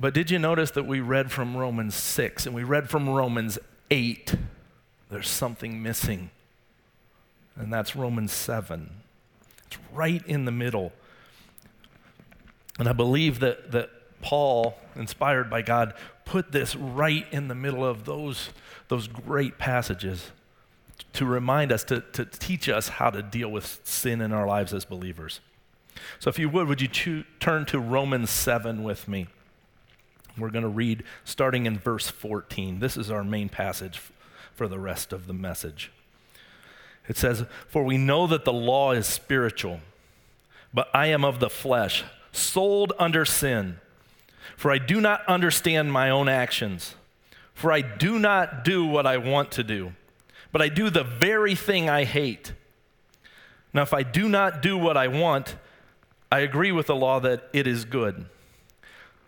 But 0.00 0.14
did 0.14 0.30
you 0.30 0.38
notice 0.38 0.70
that 0.70 0.86
we 0.86 1.00
read 1.00 1.30
from 1.30 1.54
Romans 1.54 1.94
6 1.94 2.46
and 2.46 2.54
we 2.54 2.64
read 2.64 2.88
from 2.88 3.06
Romans 3.06 3.58
8? 3.90 4.34
There's 5.10 5.28
something 5.28 5.82
missing, 5.82 6.30
and 7.54 7.70
that's 7.70 7.94
Romans 7.94 8.32
7. 8.32 8.88
It's 9.66 9.76
right 9.92 10.26
in 10.26 10.46
the 10.46 10.52
middle. 10.52 10.92
And 12.78 12.88
I 12.88 12.94
believe 12.94 13.40
that, 13.40 13.72
that 13.72 13.90
Paul, 14.22 14.74
inspired 14.96 15.50
by 15.50 15.60
God, 15.60 15.92
put 16.24 16.50
this 16.50 16.74
right 16.74 17.26
in 17.30 17.48
the 17.48 17.54
middle 17.54 17.84
of 17.84 18.06
those, 18.06 18.50
those 18.88 19.06
great 19.06 19.58
passages 19.58 20.30
to 21.12 21.26
remind 21.26 21.72
us, 21.72 21.84
to, 21.84 22.00
to 22.12 22.24
teach 22.24 22.70
us 22.70 22.88
how 22.88 23.10
to 23.10 23.22
deal 23.22 23.50
with 23.50 23.80
sin 23.84 24.22
in 24.22 24.32
our 24.32 24.46
lives 24.46 24.72
as 24.72 24.86
believers. 24.86 25.40
So, 26.20 26.30
if 26.30 26.38
you 26.38 26.48
would, 26.48 26.68
would 26.68 26.80
you 26.80 27.24
turn 27.38 27.66
to 27.66 27.78
Romans 27.78 28.30
7 28.30 28.82
with 28.82 29.06
me? 29.06 29.26
We're 30.38 30.50
going 30.50 30.62
to 30.62 30.68
read 30.68 31.04
starting 31.24 31.66
in 31.66 31.78
verse 31.78 32.08
14. 32.08 32.80
This 32.80 32.96
is 32.96 33.10
our 33.10 33.24
main 33.24 33.48
passage 33.48 34.00
for 34.54 34.68
the 34.68 34.78
rest 34.78 35.12
of 35.12 35.26
the 35.26 35.32
message. 35.32 35.90
It 37.08 37.16
says, 37.16 37.44
For 37.68 37.82
we 37.82 37.98
know 37.98 38.26
that 38.26 38.44
the 38.44 38.52
law 38.52 38.92
is 38.92 39.06
spiritual, 39.06 39.80
but 40.72 40.88
I 40.94 41.06
am 41.06 41.24
of 41.24 41.40
the 41.40 41.50
flesh, 41.50 42.04
sold 42.32 42.92
under 42.98 43.24
sin. 43.24 43.78
For 44.56 44.70
I 44.70 44.78
do 44.78 45.00
not 45.00 45.26
understand 45.26 45.92
my 45.92 46.10
own 46.10 46.28
actions. 46.28 46.94
For 47.54 47.72
I 47.72 47.80
do 47.80 48.18
not 48.18 48.64
do 48.64 48.84
what 48.84 49.06
I 49.06 49.16
want 49.16 49.50
to 49.52 49.62
do, 49.62 49.92
but 50.52 50.62
I 50.62 50.68
do 50.68 50.88
the 50.88 51.04
very 51.04 51.54
thing 51.54 51.90
I 51.90 52.04
hate. 52.04 52.52
Now, 53.72 53.82
if 53.82 53.92
I 53.92 54.02
do 54.02 54.28
not 54.28 54.62
do 54.62 54.76
what 54.76 54.96
I 54.96 55.08
want, 55.08 55.56
I 56.32 56.40
agree 56.40 56.72
with 56.72 56.86
the 56.86 56.96
law 56.96 57.20
that 57.20 57.48
it 57.52 57.66
is 57.66 57.84
good. 57.84 58.26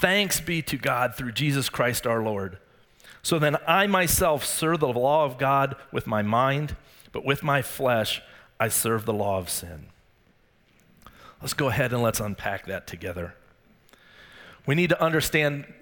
Thanks 0.00 0.40
be 0.40 0.62
to 0.62 0.76
God 0.76 1.14
through 1.16 1.32
Jesus 1.32 1.68
Christ 1.68 2.06
our 2.06 2.22
Lord. 2.22 2.58
So 3.22 3.38
then 3.38 3.56
I 3.66 3.86
myself 3.86 4.44
serve 4.44 4.80
the 4.80 4.88
law 4.88 5.24
of 5.24 5.38
God 5.38 5.74
with 5.92 6.06
my 6.06 6.22
mind, 6.22 6.76
but 7.12 7.24
with 7.24 7.42
my 7.42 7.62
flesh 7.62 8.22
I 8.60 8.68
serve 8.68 9.04
the 9.04 9.12
law 9.12 9.38
of 9.38 9.50
sin. 9.50 9.86
Let's 11.40 11.54
go 11.54 11.68
ahead 11.68 11.92
and 11.92 12.02
let's 12.02 12.20
unpack 12.20 12.66
that 12.66 12.86
together. 12.86 13.34
We 14.66 14.74
need 14.74 14.90
to 14.90 15.02
understand 15.02 15.72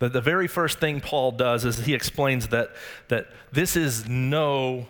that 0.00 0.12
the 0.12 0.20
very 0.20 0.48
first 0.48 0.78
thing 0.78 1.00
Paul 1.00 1.32
does 1.32 1.64
is 1.64 1.78
he 1.84 1.94
explains 1.94 2.48
that, 2.48 2.70
that 3.08 3.28
this 3.52 3.76
is 3.76 4.08
no 4.08 4.86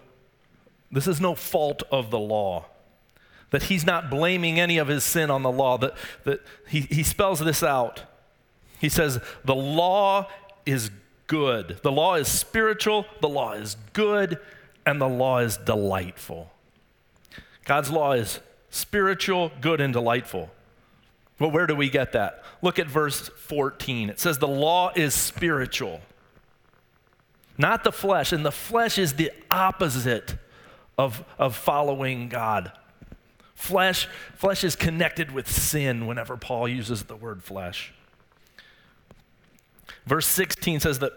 this 0.92 1.06
is 1.06 1.20
no 1.20 1.34
fault 1.34 1.82
of 1.92 2.10
the 2.10 2.18
law. 2.18 2.66
That 3.50 3.64
he's 3.64 3.84
not 3.84 4.10
blaming 4.10 4.58
any 4.58 4.78
of 4.78 4.88
his 4.88 5.04
sin 5.04 5.30
on 5.30 5.42
the 5.42 5.50
law. 5.50 5.78
That, 5.78 5.94
that 6.24 6.40
he, 6.68 6.80
he 6.80 7.02
spells 7.02 7.40
this 7.40 7.62
out. 7.62 8.02
He 8.80 8.88
says, 8.88 9.20
the 9.44 9.54
law 9.54 10.28
is 10.64 10.90
good. 11.26 11.78
The 11.82 11.92
law 11.92 12.14
is 12.14 12.26
spiritual, 12.26 13.06
the 13.20 13.28
law 13.28 13.52
is 13.52 13.76
good, 13.92 14.38
and 14.84 15.00
the 15.00 15.08
law 15.08 15.38
is 15.38 15.58
delightful. 15.58 16.50
God's 17.64 17.90
law 17.90 18.12
is 18.12 18.40
spiritual, 18.70 19.52
good, 19.60 19.80
and 19.80 19.92
delightful. 19.92 20.50
Well, 21.38 21.50
where 21.50 21.66
do 21.66 21.76
we 21.76 21.88
get 21.88 22.12
that? 22.12 22.42
Look 22.62 22.78
at 22.78 22.86
verse 22.86 23.28
14. 23.28 24.10
It 24.10 24.18
says, 24.18 24.38
The 24.38 24.48
law 24.48 24.92
is 24.96 25.14
spiritual, 25.14 26.00
not 27.56 27.84
the 27.84 27.92
flesh. 27.92 28.32
And 28.32 28.44
the 28.44 28.50
flesh 28.50 28.98
is 28.98 29.14
the 29.14 29.30
opposite 29.50 30.36
of, 30.98 31.24
of 31.38 31.54
following 31.54 32.28
God. 32.28 32.72
Flesh, 33.54 34.08
flesh 34.34 34.64
is 34.64 34.74
connected 34.74 35.30
with 35.30 35.50
sin 35.50 36.06
whenever 36.06 36.36
Paul 36.36 36.66
uses 36.66 37.04
the 37.04 37.16
word 37.16 37.42
flesh. 37.42 37.92
Verse 40.06 40.26
16 40.26 40.80
says 40.80 40.98
that, 41.00 41.12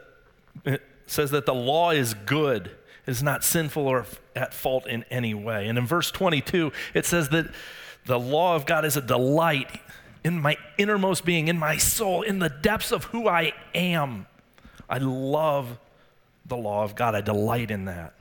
says 1.07 1.31
that 1.31 1.45
the 1.45 1.53
law 1.53 1.91
is 1.91 2.13
good 2.13 2.71
is 3.05 3.21
not 3.21 3.43
sinful 3.43 3.85
or 3.85 4.05
at 4.35 4.53
fault 4.53 4.87
in 4.87 5.03
any 5.09 5.33
way. 5.33 5.67
And 5.67 5.77
in 5.77 5.85
verse 5.85 6.09
22, 6.11 6.71
it 6.93 7.05
says 7.05 7.29
that 7.29 7.47
the 8.05 8.19
law 8.19 8.55
of 8.55 8.65
God 8.65 8.85
is 8.85 8.97
a 8.97 9.01
delight 9.01 9.69
in 10.23 10.41
my 10.41 10.57
innermost 10.77 11.25
being, 11.25 11.47
in 11.47 11.57
my 11.57 11.77
soul, 11.77 12.21
in 12.21 12.39
the 12.39 12.49
depths 12.49 12.91
of 12.91 13.05
who 13.05 13.27
I 13.27 13.53
am. 13.75 14.25
I 14.89 14.99
love 14.99 15.77
the 16.45 16.55
law 16.57 16.83
of 16.83 16.95
God. 16.95 17.15
I 17.15 17.21
delight 17.21 17.71
in 17.71 17.85
that. 17.85 18.13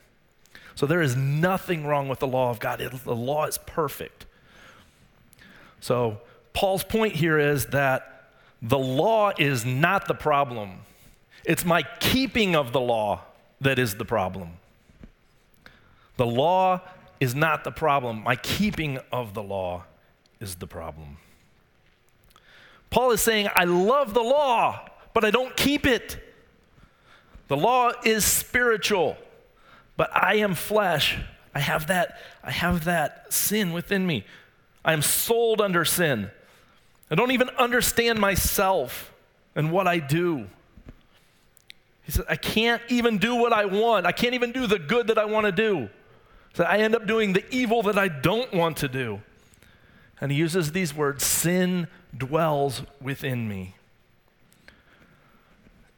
So 0.75 0.87
there 0.87 1.03
is 1.03 1.17
nothing 1.17 1.87
wrong 1.87 2.09
with 2.09 2.19
the 2.19 2.27
law 2.27 2.51
of 2.51 2.59
God. 2.59 2.81
It, 2.81 2.93
the 3.05 3.15
law 3.15 3.47
is 3.47 3.59
perfect. 3.59 4.27
So 5.81 6.21
Paul's 6.55 6.85
point 6.85 7.15
here 7.15 7.39
is 7.39 7.67
that 7.67 8.12
the 8.63 8.79
law 8.79 9.33
is 9.37 9.65
not 9.65 10.07
the 10.07 10.15
problem. 10.15 10.79
It's 11.45 11.65
my 11.65 11.83
keeping 11.99 12.55
of 12.55 12.73
the 12.73 12.81
law 12.81 13.23
that 13.61 13.79
is 13.79 13.97
the 13.97 14.05
problem. 14.05 14.53
The 16.17 16.27
law 16.27 16.81
is 17.19 17.35
not 17.35 17.65
the 17.65 17.73
problem. 17.73 18.23
My 18.23 18.37
keeping 18.37 18.99
of 19.11 19.35
the 19.35 19.43
law 19.43 19.85
is 20.39 20.55
the 20.55 20.69
problem. 20.69 21.17
Paul 22.91 23.11
is 23.11 23.21
saying, 23.21 23.49
I 23.55 23.65
love 23.65 24.15
the 24.15 24.23
law, 24.23 24.89
but 25.15 25.25
I 25.25 25.31
don't 25.31 25.57
keep 25.57 25.87
it. 25.87 26.19
The 27.49 27.57
law 27.57 27.93
is 28.05 28.25
spiritual, 28.25 29.17
but 29.97 30.15
I 30.15 30.37
am 30.37 30.55
flesh. 30.55 31.19
I 31.55 31.61
have 31.61 31.89
that, 31.89 32.19
I 32.45 32.51
have 32.51 32.85
that 32.85 33.33
sin 33.33 33.73
within 33.73 34.07
me. 34.07 34.25
I 34.85 34.93
am 34.93 35.03
sold 35.03 35.61
under 35.61 35.85
sin. 35.85 36.31
I 37.13 37.15
don't 37.15 37.33
even 37.33 37.51
understand 37.51 38.19
myself 38.19 39.13
and 39.55 39.71
what 39.71 39.87
I 39.87 39.99
do. 39.99 40.47
He 42.05 42.11
said, 42.11 42.25
I 42.27 42.37
can't 42.37 42.81
even 42.89 43.19
do 43.19 43.35
what 43.35 43.53
I 43.53 43.67
want. 43.67 44.07
I 44.07 44.13
can't 44.13 44.33
even 44.33 44.51
do 44.51 44.67
the 44.67 44.79
good 44.79 45.09
that 45.09 45.19
I 45.19 45.27
want 45.27 45.45
to 45.45 45.53
do. 45.53 45.91
So 46.55 46.65
I 46.65 46.79
end 46.79 46.97
up 46.97 47.07
doing 47.07 47.35
the 47.35 47.45
evil 47.55 47.83
that 47.83 47.99
I 47.99 48.09
don't 48.09 48.51
want 48.55 48.79
to 48.79 48.89
do. 48.89 49.21
And 50.23 50.33
he 50.33 50.39
uses 50.39 50.73
these 50.73 50.95
words 50.95 51.23
sin 51.23 51.87
dwells 52.17 52.81
within 52.99 53.47
me. 53.47 53.75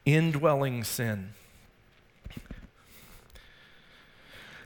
Indwelling 0.04 0.82
sin. 0.82 1.34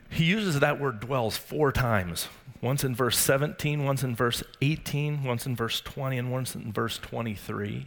He 0.09 0.25
uses 0.25 0.61
that 0.61 0.81
word 0.81 0.99
dwells 0.99 1.37
four 1.37 1.73
times 1.73 2.29
once 2.61 2.85
in 2.85 2.95
verse 2.95 3.19
17, 3.19 3.85
once 3.85 4.03
in 4.03 4.17
verse 4.17 4.43
18, 4.61 5.23
once 5.23 5.47
in 5.47 5.55
verse 5.55 5.81
20, 5.81 6.19
and 6.19 6.33
once 6.33 6.55
in 6.55 6.73
verse 6.73 6.99
23. 6.99 7.87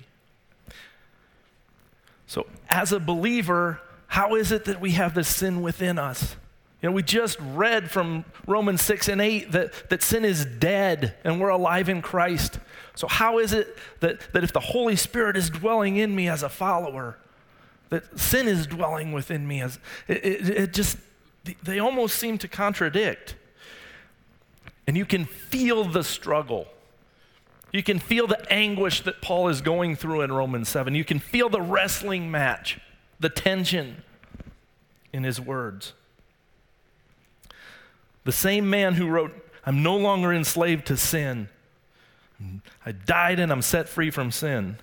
So, 2.28 2.46
as 2.70 2.92
a 2.94 3.00
believer, 3.00 3.82
how 4.08 4.36
is 4.36 4.52
it 4.52 4.66
that 4.66 4.80
we 4.80 4.92
have 4.92 5.14
this 5.14 5.28
sin 5.28 5.62
within 5.62 5.98
us? 5.98 6.36
You 6.82 6.90
know, 6.90 6.96
we 6.96 7.04
just 7.04 7.38
read 7.40 7.92
from 7.92 8.26
Romans 8.48 8.82
6 8.82 9.10
and 9.10 9.22
8 9.22 9.52
that, 9.52 9.90
that 9.90 10.02
sin 10.02 10.26
is 10.26 10.46
dead 10.46 11.16
and 11.24 11.40
we're 11.40 11.50
alive 11.50 11.90
in 11.90 12.02
Christ. 12.02 12.60
So, 12.96 13.08
how 13.08 13.40
is 13.40 13.54
it 13.54 13.78
that, 14.00 14.22
that 14.34 14.44
if 14.44 14.54
the 14.54 14.60
Holy 14.60 14.96
Spirit 14.96 15.38
is 15.38 15.50
dwelling 15.50 15.98
in 15.98 16.16
me 16.16 16.28
as 16.30 16.42
a 16.42 16.50
follower, 16.50 17.18
that 17.92 18.18
sin 18.20 18.48
is 18.48 18.66
dwelling 18.66 19.12
within 19.12 19.48
me. 19.48 19.62
As 19.62 19.78
it, 20.08 20.26
it, 20.26 20.50
it 20.50 20.74
just, 20.74 20.98
they 21.62 21.78
almost 21.78 22.18
seem 22.18 22.38
to 22.40 22.48
contradict. 22.48 23.36
And 24.88 24.98
you 24.98 25.06
can 25.06 25.26
feel 25.26 25.84
the 25.84 26.04
struggle. 26.04 26.68
You 27.72 27.84
can 27.84 28.00
feel 28.00 28.28
the 28.28 28.52
anguish 28.52 29.02
that 29.02 29.22
Paul 29.22 29.48
is 29.48 29.62
going 29.62 29.96
through 29.96 30.22
in 30.22 30.32
Romans 30.32 30.68
7. 30.70 30.94
You 30.94 31.06
can 31.06 31.20
feel 31.20 31.50
the 31.50 31.62
wrestling 31.62 32.30
match, 32.30 32.80
the 33.20 33.30
tension 33.30 34.04
in 35.14 35.24
his 35.24 35.40
words. 35.40 35.94
The 38.24 38.32
same 38.32 38.70
man 38.70 38.96
who 38.96 39.08
wrote, 39.08 39.32
I'm 39.66 39.84
no 39.84 39.96
longer 39.96 40.34
enslaved 40.34 40.88
to 40.88 40.98
sin. 40.98 41.50
I 42.86 42.92
died 42.92 43.40
and 43.40 43.52
I'm 43.52 43.62
set 43.62 43.88
free 43.88 44.12
from 44.12 44.32
sin. 44.32 44.78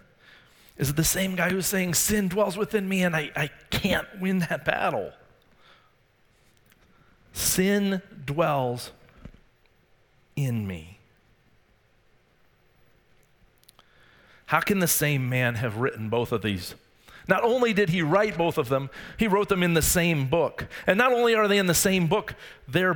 Is 0.76 0.94
the 0.94 1.04
same 1.04 1.34
guy 1.34 1.50
who's 1.50 1.66
saying 1.66 1.94
sin 1.94 2.28
dwells 2.28 2.56
within 2.56 2.88
me 2.88 3.02
and 3.02 3.14
I, 3.14 3.30
I 3.34 3.50
can't 3.70 4.06
win 4.20 4.40
that 4.40 4.64
battle. 4.64 5.12
Sin 7.32 8.00
dwells 8.24 8.92
in 10.44 10.66
me. 10.66 10.98
How 14.46 14.60
can 14.60 14.78
the 14.78 14.88
same 14.88 15.28
man 15.28 15.56
have 15.56 15.76
written 15.76 16.08
both 16.08 16.32
of 16.32 16.42
these? 16.42 16.74
Not 17.26 17.44
only 17.44 17.74
did 17.74 17.90
he 17.90 18.00
write 18.00 18.38
both 18.38 18.56
of 18.56 18.70
them, 18.70 18.88
he 19.18 19.28
wrote 19.28 19.50
them 19.50 19.62
in 19.62 19.74
the 19.74 19.82
same 19.82 20.28
book. 20.28 20.66
And 20.86 20.96
not 20.96 21.12
only 21.12 21.34
are 21.34 21.46
they 21.46 21.58
in 21.58 21.66
the 21.66 21.74
same 21.74 22.06
book, 22.06 22.34
th- 22.72 22.94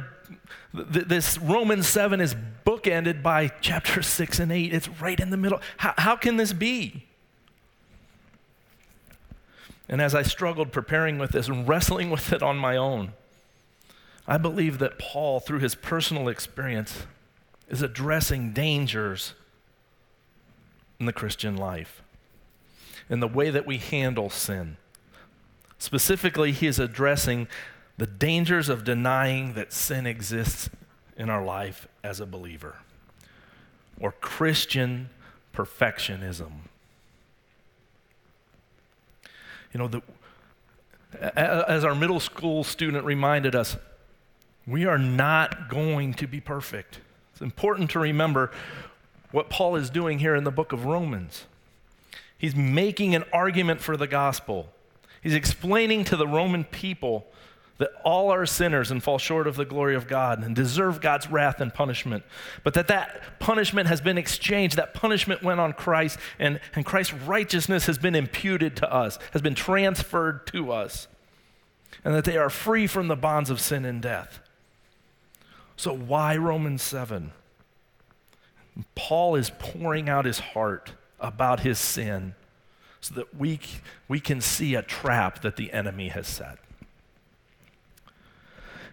this 0.73 1.37
Romans 1.37 1.87
7 1.87 2.21
is 2.23 2.35
bookended 2.65 3.23
by 3.23 3.49
chapter 3.61 4.01
6 4.01 4.39
and 4.39 4.51
8. 4.51 4.73
It's 4.73 4.89
right 4.89 5.21
in 5.21 5.29
the 5.29 5.37
middle. 5.37 5.61
How, 5.77 5.93
how 5.99 6.17
can 6.17 6.39
this 6.39 6.55
be? 6.55 7.07
And 9.91 10.01
as 10.01 10.15
I 10.15 10.23
struggled 10.23 10.73
preparing 10.73 11.19
with 11.19 11.33
this 11.33 11.49
and 11.49 11.69
wrestling 11.69 12.09
with 12.09 12.33
it 12.33 12.43
on 12.43 12.57
my 12.57 12.79
own, 12.79 13.13
I 14.27 14.39
believe 14.39 14.79
that 14.79 14.99
Paul, 14.99 15.41
through 15.41 15.59
his 15.59 15.75
personal 15.75 16.29
experience, 16.29 17.05
is 17.69 17.83
addressing 17.83 18.53
dangers 18.53 19.35
in 21.01 21.07
the 21.07 21.13
Christian 21.13 21.57
life, 21.57 22.03
in 23.09 23.21
the 23.21 23.29
way 23.29 23.51
that 23.51 23.67
we 23.67 23.79
handle 23.79 24.31
sin. 24.31 24.77
Specifically, 25.79 26.53
he 26.53 26.67
is 26.67 26.79
addressing 26.79 27.49
the 27.99 28.07
dangers 28.07 28.69
of 28.69 28.85
denying 28.85 29.55
that 29.55 29.73
sin 29.73 30.07
exists 30.07 30.71
in 31.17 31.29
our 31.29 31.45
life 31.45 31.89
as 32.03 32.21
a 32.21 32.27
believer, 32.27 32.77
or 34.01 34.13
Christian 34.13 35.11
perfectionism. 35.55 36.53
You 39.73 39.79
know, 39.79 39.89
the, 39.89 40.03
as 41.37 41.85
our 41.85 41.95
middle 41.95 42.21
school 42.21 42.65
student 42.65 43.05
reminded 43.05 43.55
us, 43.55 43.77
we 44.67 44.85
are 44.85 44.99
not 44.99 45.69
going 45.69 46.15
to 46.15 46.27
be 46.27 46.41
perfect. 46.41 47.01
Important 47.43 47.91
to 47.91 47.99
remember 47.99 48.51
what 49.31 49.51
Paul 49.51 49.77
is 49.77 49.91
doing 49.91 50.19
here 50.19 50.35
in 50.35 50.45
the 50.45 50.51
book 50.51 50.73
of 50.73 50.85
Romans. 50.85 51.47
He's 52.39 52.57
making 52.57 53.15
an 53.15 53.25
argument 53.33 53.81
for 53.81 53.97
the 53.97 54.07
gospel. 54.07 54.69
He's 55.23 55.35
explaining 55.35 56.05
to 56.05 56.17
the 56.17 56.27
Roman 56.27 56.65
people 56.65 57.27
that 57.79 57.91
all 58.05 58.31
are 58.31 58.47
sinners 58.47 58.91
and 58.91 59.03
fall 59.03 59.19
short 59.19 59.47
of 59.47 59.57
the 59.57 59.65
glory 59.65 59.97
of 59.97 60.07
God 60.07 60.45
and 60.45 60.55
deserve 60.55 61.01
God's 61.01 61.29
wrath 61.29 61.61
and 61.61 61.73
punishment. 61.73 62.23
But 62.63 62.75
that 62.75 62.89
that 62.89 63.41
punishment 63.41 63.89
has 63.89 64.01
been 64.01 64.19
exchanged. 64.19 64.77
That 64.77 64.95
punishment 64.95 65.43
went 65.43 65.59
on 65.59 65.73
Christ, 65.73 66.19
and, 66.39 66.61
and 66.75 66.85
Christ's 66.85 67.15
righteousness 67.15 67.87
has 67.87 67.99
been 67.99 68.15
imputed 68.15 68.77
to 68.77 68.93
us, 68.93 69.19
has 69.33 69.43
been 69.43 69.55
transferred 69.55 70.47
to 70.49 70.71
us, 70.71 71.09
and 72.05 72.15
that 72.15 72.25
they 72.25 72.37
are 72.37 72.51
free 72.51 72.87
from 72.87 73.09
the 73.09 73.17
bonds 73.17 73.51
of 73.51 73.61
sin 73.61 73.85
and 73.85 74.01
death. 74.01 74.39
So, 75.83 75.93
why 75.93 76.37
Romans 76.37 76.81
7? 76.81 77.33
Paul 78.95 79.35
is 79.35 79.51
pouring 79.59 80.09
out 80.09 80.27
his 80.27 80.39
heart 80.39 80.93
about 81.19 81.59
his 81.59 81.77
sin 81.77 82.37
so 83.01 83.17
that 83.17 83.35
we, 83.37 83.59
we 84.07 84.21
can 84.21 84.41
see 84.41 84.77
a 84.77 84.83
trap 84.83 85.43
that 85.43 85.57
the 85.57 85.73
enemy 85.73 86.11
has 86.11 86.29
set. 86.29 86.59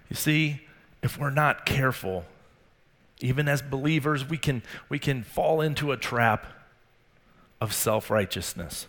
You 0.09 0.15
see, 0.15 0.61
if 1.03 1.19
we're 1.19 1.29
not 1.29 1.63
careful, 1.63 2.25
even 3.19 3.47
as 3.47 3.61
believers, 3.61 4.27
we 4.27 4.39
can, 4.39 4.63
we 4.89 4.97
can 4.97 5.21
fall 5.21 5.61
into 5.61 5.91
a 5.91 5.97
trap 5.97 6.47
of 7.61 7.71
self 7.71 8.09
righteousness. 8.09 8.87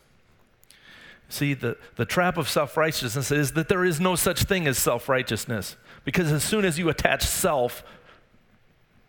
See, 1.29 1.53
the, 1.53 1.77
the 1.97 2.07
trap 2.07 2.39
of 2.39 2.49
self 2.49 2.79
righteousness 2.79 3.31
is 3.31 3.53
that 3.53 3.69
there 3.69 3.85
is 3.85 4.01
no 4.01 4.17
such 4.17 4.45
thing 4.45 4.67
as 4.67 4.79
self 4.79 5.07
righteousness. 5.07 5.77
Because 6.05 6.33
as 6.33 6.43
soon 6.43 6.65
as 6.65 6.79
you 6.79 6.89
attach 6.89 7.25
self, 7.25 7.83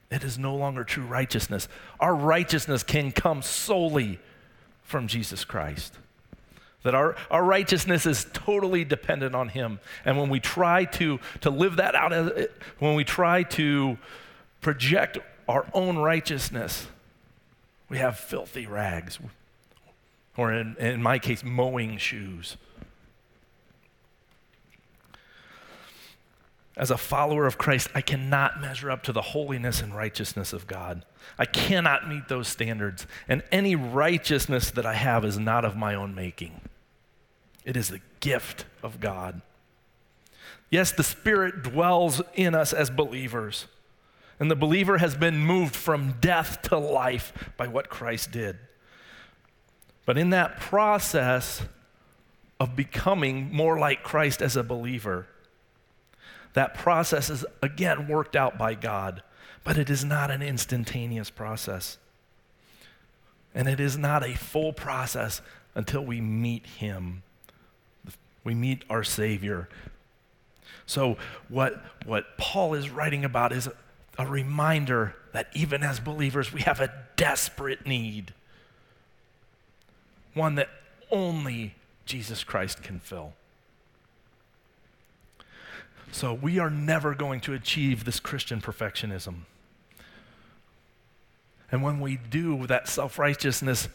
it 0.10 0.24
is 0.24 0.38
no 0.38 0.56
longer 0.56 0.84
true 0.84 1.06
righteousness. 1.06 1.68
Our 2.00 2.14
righteousness 2.14 2.84
can 2.84 3.12
come 3.12 3.42
solely 3.42 4.20
from 4.84 5.08
Jesus 5.08 5.46
Christ. 5.46 5.98
That 6.84 6.96
our, 6.96 7.16
our 7.30 7.44
righteousness 7.44 8.06
is 8.06 8.26
totally 8.34 8.84
dependent 8.84 9.36
on 9.36 9.50
Him. 9.50 9.80
And 10.04 10.18
when 10.18 10.30
we 10.30 10.40
try 10.40 10.86
to, 10.86 11.20
to 11.42 11.50
live 11.50 11.78
that 11.78 11.96
out, 11.96 12.12
when 12.80 12.96
we 12.96 13.04
try 13.04 13.44
to 13.44 13.98
project 14.60 15.20
our 15.48 15.66
own 15.74 15.98
righteousness, 15.98 16.88
we 17.88 18.00
have 18.00 18.18
filthy 18.18 18.66
rags. 18.66 19.20
Or 20.36 20.52
in, 20.52 20.76
in 20.78 21.04
my 21.04 21.20
case, 21.20 21.44
mowing 21.44 21.98
shoes. 21.98 22.58
As 26.78 26.90
a 26.90 26.98
follower 26.98 27.46
of 27.46 27.58
Christ, 27.58 27.90
I 27.94 28.02
cannot 28.02 28.62
measure 28.62 28.90
up 28.90 29.04
to 29.04 29.12
the 29.12 29.22
holiness 29.22 29.82
and 29.82 29.94
righteousness 29.94 30.54
of 30.54 30.68
God. 30.68 31.06
I 31.38 31.46
cannot 31.46 32.08
meet 32.08 32.30
those 32.30 32.48
standards. 32.48 33.06
And 33.28 33.44
any 33.52 33.76
righteousness 33.76 34.72
that 34.72 34.86
I 34.86 34.94
have 34.94 35.26
is 35.26 35.38
not 35.38 35.66
of 35.66 35.76
my 35.76 35.96
own 35.96 36.16
making. 36.16 36.62
It 37.66 37.76
is 37.76 37.90
the 37.90 38.02
gift 38.22 38.66
of 38.82 39.00
God. 39.00 39.42
Yes, 40.70 40.94
the 40.94 41.04
Spirit 41.04 41.64
dwells 41.64 42.22
in 42.34 42.56
us 42.56 42.72
as 42.72 42.90
believers, 42.90 43.68
and 44.40 44.50
the 44.50 44.56
believer 44.56 44.98
has 45.00 45.16
been 45.16 45.38
moved 45.38 45.76
from 45.76 46.16
death 46.22 46.62
to 46.64 46.78
life 46.78 47.52
by 47.58 47.68
what 47.68 47.90
Christ 47.90 48.32
did. 48.32 48.58
But 50.06 50.18
in 50.18 50.30
that 50.30 50.60
process 50.60 51.62
of 52.60 52.76
becoming 52.76 53.54
more 53.54 53.78
like 53.78 54.02
Christ 54.02 54.42
as 54.42 54.56
a 54.56 54.64
believer, 54.64 55.28
that 56.54 56.74
process 56.74 57.30
is 57.30 57.46
again 57.62 58.08
worked 58.08 58.36
out 58.36 58.58
by 58.58 58.74
God, 58.74 59.24
but 59.64 59.78
it 59.78 59.90
is 59.90 60.04
not 60.04 60.32
an 60.32 60.42
instantaneous 60.42 61.30
process. 61.30 61.98
And 63.54 63.68
it 63.68 63.80
is 63.80 63.98
not 63.98 64.24
a 64.24 64.36
full 64.36 64.72
process 64.72 65.42
until 65.76 66.06
we 66.06 66.22
meet 66.22 66.66
Him 66.66 67.24
we 68.44 68.56
meet 68.56 68.84
our 68.90 69.04
Savior. 69.04 69.70
So, 70.86 71.18
what, 71.48 71.84
what 72.06 72.38
Paul 72.38 72.74
is 72.74 72.90
writing 72.90 73.24
about 73.24 73.54
is 73.54 73.70
a 74.18 74.26
reminder 74.26 75.16
that 75.32 75.48
even 75.54 75.84
as 75.84 76.00
believers, 76.00 76.52
we 76.52 76.62
have 76.62 76.80
a 76.80 76.92
desperate 77.16 77.86
need, 77.86 78.34
one 80.34 80.56
that 80.56 80.70
only 81.10 81.76
Jesus 82.06 82.44
Christ 82.44 82.84
can 82.84 83.00
fill. 83.00 83.34
So, 86.12 86.34
we 86.34 86.60
are 86.60 86.70
never 86.70 87.16
going 87.16 87.40
to 87.42 87.54
achieve 87.54 88.04
this 88.04 88.20
Christian 88.20 88.62
perfectionism. 88.62 89.42
And 91.72 91.82
when 91.82 92.02
we 92.02 92.18
do, 92.18 92.68
that 92.68 92.90
self 92.90 93.18
righteousness 93.18 93.88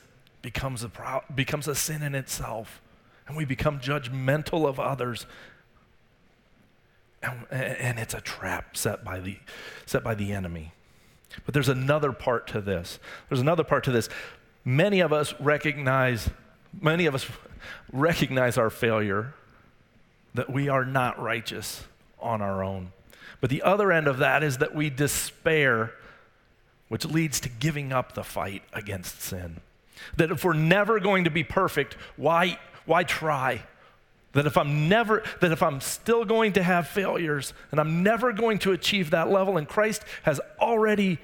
becomes 0.43 0.83
a, 0.83 1.23
becomes 1.35 1.69
a 1.69 1.75
sin 1.75 2.03
in 2.03 2.15
itself 2.15 2.81
and 3.27 3.37
we 3.37 3.45
become 3.45 3.81
judgmental 3.81 4.67
of 4.67 4.79
others. 4.79 5.27
And, 7.23 7.47
and 7.51 7.99
it's 7.99 8.15
a 8.15 8.21
trap 8.21 8.77
set 8.77 9.05
by, 9.05 9.21
the, 9.21 9.39
set 9.85 10.05
by 10.05 10.15
the 10.15 10.33
enemy. 10.33 10.73
But 11.45 11.55
there's 11.55 11.69
another 11.69 12.13
part 12.13 12.47
to 12.49 12.61
this. 12.61 12.99
There's 13.29 13.41
another 13.41 13.65
part 13.65 13.85
to 13.85 13.91
this. 13.91 14.09
Many 14.65 15.01
of 15.01 15.13
us 15.13 15.35
recognize, 15.41 16.31
many 16.81 17.07
of 17.07 17.15
us 17.15 17.27
recognize 17.93 18.57
our 18.57 18.71
failure, 18.71 19.35
that 20.35 20.51
we 20.51 20.69
are 20.69 20.85
not 20.85 21.21
righteous 21.21 21.85
on 22.21 22.43
our 22.43 22.63
own. 22.63 22.93
But 23.41 23.51
the 23.51 23.63
other 23.63 23.93
end 23.93 24.07
of 24.07 24.19
that 24.19 24.43
is 24.43 24.59
that 24.59 24.75
we 24.75 24.91
despair, 24.91 25.93
which 26.89 27.05
leads 27.05 27.41
to 27.41 27.49
giving 27.49 27.93
up 27.93 28.15
the 28.15 28.25
fight 28.25 28.63
against 28.73 29.23
sin. 29.23 29.61
That 30.17 30.31
if 30.31 30.45
we're 30.45 30.53
never 30.53 31.01
going 31.01 31.25
to 31.25 31.31
be 31.31 31.45
perfect, 31.45 31.95
why, 32.17 32.59
why 32.85 33.05
try? 33.05 33.63
That 34.33 34.47
if 34.47 34.57
I'm 34.57 34.89
never, 34.89 35.23
that 35.41 35.53
if 35.53 35.63
I'm 35.63 35.81
still 35.81 36.25
going 36.25 36.53
to 36.55 36.63
have 36.63 36.89
failures 36.89 37.55
and 37.71 37.81
I'm 37.81 38.03
never 38.03 38.33
going 38.33 38.59
to 38.61 38.73
achieve 38.73 39.11
that 39.11 39.31
level, 39.31 39.57
and 39.57 39.67
Christ 39.67 40.03
has 40.25 40.41
already, 40.61 41.19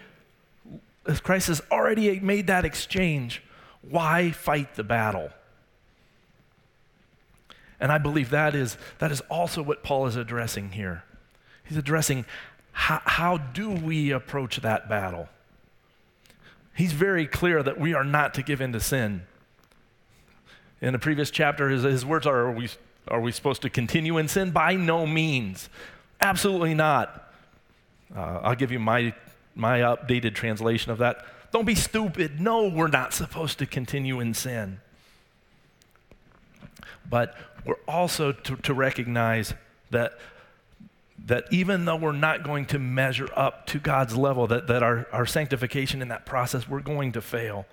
Christ 1.23 1.49
has 1.49 1.61
already 1.71 2.21
made 2.21 2.47
that 2.47 2.65
exchange, 2.65 3.43
why 3.83 4.31
fight 4.31 4.77
the 4.77 4.85
battle? 4.85 5.31
And 7.83 7.91
I 7.91 7.99
believe 7.99 8.31
that 8.31 8.55
is, 8.55 8.79
that 9.01 9.11
is 9.11 9.21
also 9.23 9.61
what 9.61 9.83
Paul 9.83 10.07
is 10.07 10.15
addressing 10.15 10.71
here. 10.71 11.03
He's 11.65 11.77
addressing 11.77 12.25
how, 12.71 13.03
how 13.05 13.39
do 13.39 13.71
we 13.71 14.13
approach 14.13 14.59
that 14.59 14.89
battle? 14.89 15.29
He's 16.77 16.93
very 16.93 17.27
clear 17.27 17.61
that 17.61 17.81
we 17.81 17.93
are 17.93 18.05
not 18.05 18.35
to 18.35 18.43
give 18.43 18.61
in 18.61 18.73
to 18.73 18.79
sin. 18.79 19.23
In 20.81 20.93
the 20.93 20.99
previous 21.01 21.29
chapter, 21.29 21.71
his, 21.71 21.83
his 21.83 22.07
words 22.07 22.25
are, 22.25 22.43
are 22.43 22.53
we, 22.53 22.69
are 23.09 23.21
we 23.21 23.33
supposed 23.33 23.63
to 23.63 23.69
continue 23.69 24.17
in 24.17 24.29
sin? 24.29 24.53
By 24.53 24.77
no 24.77 25.05
means. 25.05 25.69
Absolutely 26.21 26.75
not. 26.75 27.33
Uh, 28.15 28.39
I'll 28.45 28.55
give 28.55 28.71
you 28.71 28.79
my, 28.79 29.13
my 29.57 29.81
updated 29.81 30.37
translation 30.37 30.93
of 30.93 30.99
that. 30.99 31.27
Don't 31.51 31.67
be 31.67 31.75
stupid. 31.75 32.41
No, 32.41 32.69
we're 32.69 32.87
not 32.87 33.13
supposed 33.13 33.59
to 33.59 33.67
continue 33.67 34.21
in 34.21 34.35
sin. 34.35 34.81
But 37.09 37.37
we're 37.65 37.81
also 37.87 38.33
to, 38.33 38.57
to 38.57 38.75
recognize 38.75 39.55
that, 39.91 40.19
that 41.27 41.45
even 41.51 41.85
though 41.85 41.97
we're 41.97 42.13
not 42.13 42.43
going 42.43 42.67
to 42.67 42.79
measure 42.79 43.29
up 43.35 43.67
to 43.69 43.79
God's 43.79 44.17
level, 44.17 44.47
that, 44.49 44.67
that 44.67 44.83
our, 44.83 45.07
our 45.13 45.27
sanctification 45.27 46.03
in 46.03 46.09
that 46.09 46.27
process, 46.27 46.69
we're 46.69 46.81
going 46.81 47.13
to 47.13 47.21
fail, 47.21 47.67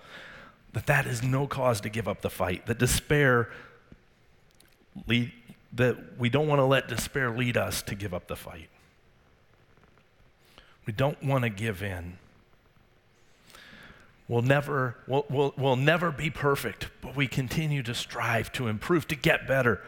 that 0.73 0.85
that 0.85 1.05
is 1.05 1.23
no 1.23 1.47
cause 1.47 1.81
to 1.81 1.89
give 1.89 2.07
up 2.07 2.21
the 2.21 2.29
fight, 2.29 2.65
that 2.67 2.77
despair, 2.77 3.49
lead, 5.07 5.31
that 5.73 6.17
we 6.17 6.29
don't 6.29 6.47
want 6.47 6.59
to 6.59 6.65
let 6.65 6.87
despair 6.87 7.29
lead 7.29 7.57
us 7.57 7.81
to 7.83 7.95
give 7.95 8.13
up 8.13 8.27
the 8.27 8.35
fight. 8.35 8.69
We 10.85 10.93
don't 10.93 11.21
want 11.23 11.43
to 11.43 11.49
give 11.49 11.83
in. 11.83 12.17
We'll 14.29 14.43
never, 14.43 14.95
we'll, 15.07 15.25
we'll, 15.27 15.53
we'll 15.57 15.75
never 15.75 16.11
be 16.11 16.29
perfect, 16.29 16.89
but 17.01 17.15
we 17.15 17.27
continue 17.27 17.81
to 17.81 17.95
strive 17.95 18.51
to 18.53 18.67
improve, 18.67 19.07
to 19.07 19.15
get 19.15 19.47
better. 19.47 19.81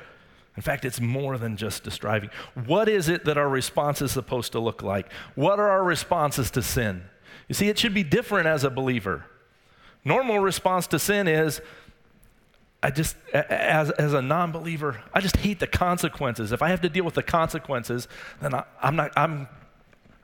In 0.57 0.63
fact, 0.63 0.83
it's 0.83 0.99
more 0.99 1.37
than 1.37 1.57
just 1.57 1.85
a 1.85 1.91
striving. 1.91 2.31
What 2.65 2.89
is 2.89 3.07
it 3.07 3.23
that 3.25 3.37
our 3.37 3.47
response 3.47 4.01
is 4.01 4.11
supposed 4.11 4.51
to 4.53 4.59
look 4.59 4.81
like? 4.81 5.11
What 5.35 5.59
are 5.59 5.69
our 5.69 5.83
responses 5.83 6.49
to 6.51 6.63
sin? 6.63 7.03
You 7.47 7.53
see, 7.53 7.69
it 7.69 7.77
should 7.77 7.93
be 7.93 8.03
different 8.03 8.47
as 8.47 8.63
a 8.63 8.71
believer. 8.71 9.25
Normal 10.03 10.39
response 10.39 10.87
to 10.87 10.97
sin 10.97 11.27
is, 11.27 11.61
I 12.81 12.89
just, 12.89 13.15
as, 13.33 13.91
as 13.91 14.13
a 14.13 14.23
non 14.23 14.51
believer, 14.51 15.03
I 15.13 15.21
just 15.21 15.37
hate 15.37 15.59
the 15.59 15.67
consequences. 15.67 16.51
If 16.51 16.63
I 16.63 16.69
have 16.69 16.81
to 16.81 16.89
deal 16.89 17.03
with 17.03 17.13
the 17.13 17.23
consequences, 17.23 18.07
then 18.41 18.55
I, 18.55 18.63
I'm, 18.81 18.95
not, 18.95 19.11
I'm, 19.15 19.47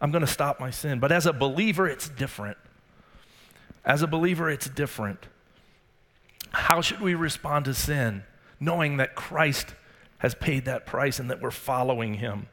I'm 0.02 0.10
going 0.10 0.26
to 0.26 0.32
stop 0.32 0.60
my 0.60 0.72
sin. 0.72 1.00
But 1.00 1.12
as 1.12 1.28
a 1.28 1.34
believer, 1.34 1.88
it's 1.88 2.10
different. 2.10 2.58
As 3.88 4.02
a 4.02 4.08
believer, 4.08 4.50
it's 4.50 4.68
different. 4.68 5.28
How 6.52 6.82
should 6.82 7.00
we 7.00 7.16
respond 7.16 7.66
to 7.66 7.74
sin, 7.74 8.24
knowing 8.60 8.98
that 8.98 9.16
Christ 9.16 9.76
has 10.18 10.36
paid 10.36 10.66
that 10.66 10.86
price 10.86 11.20
and 11.20 11.30
that 11.30 11.42
we're 11.42 11.52
following 11.52 12.16
him? 12.16 12.48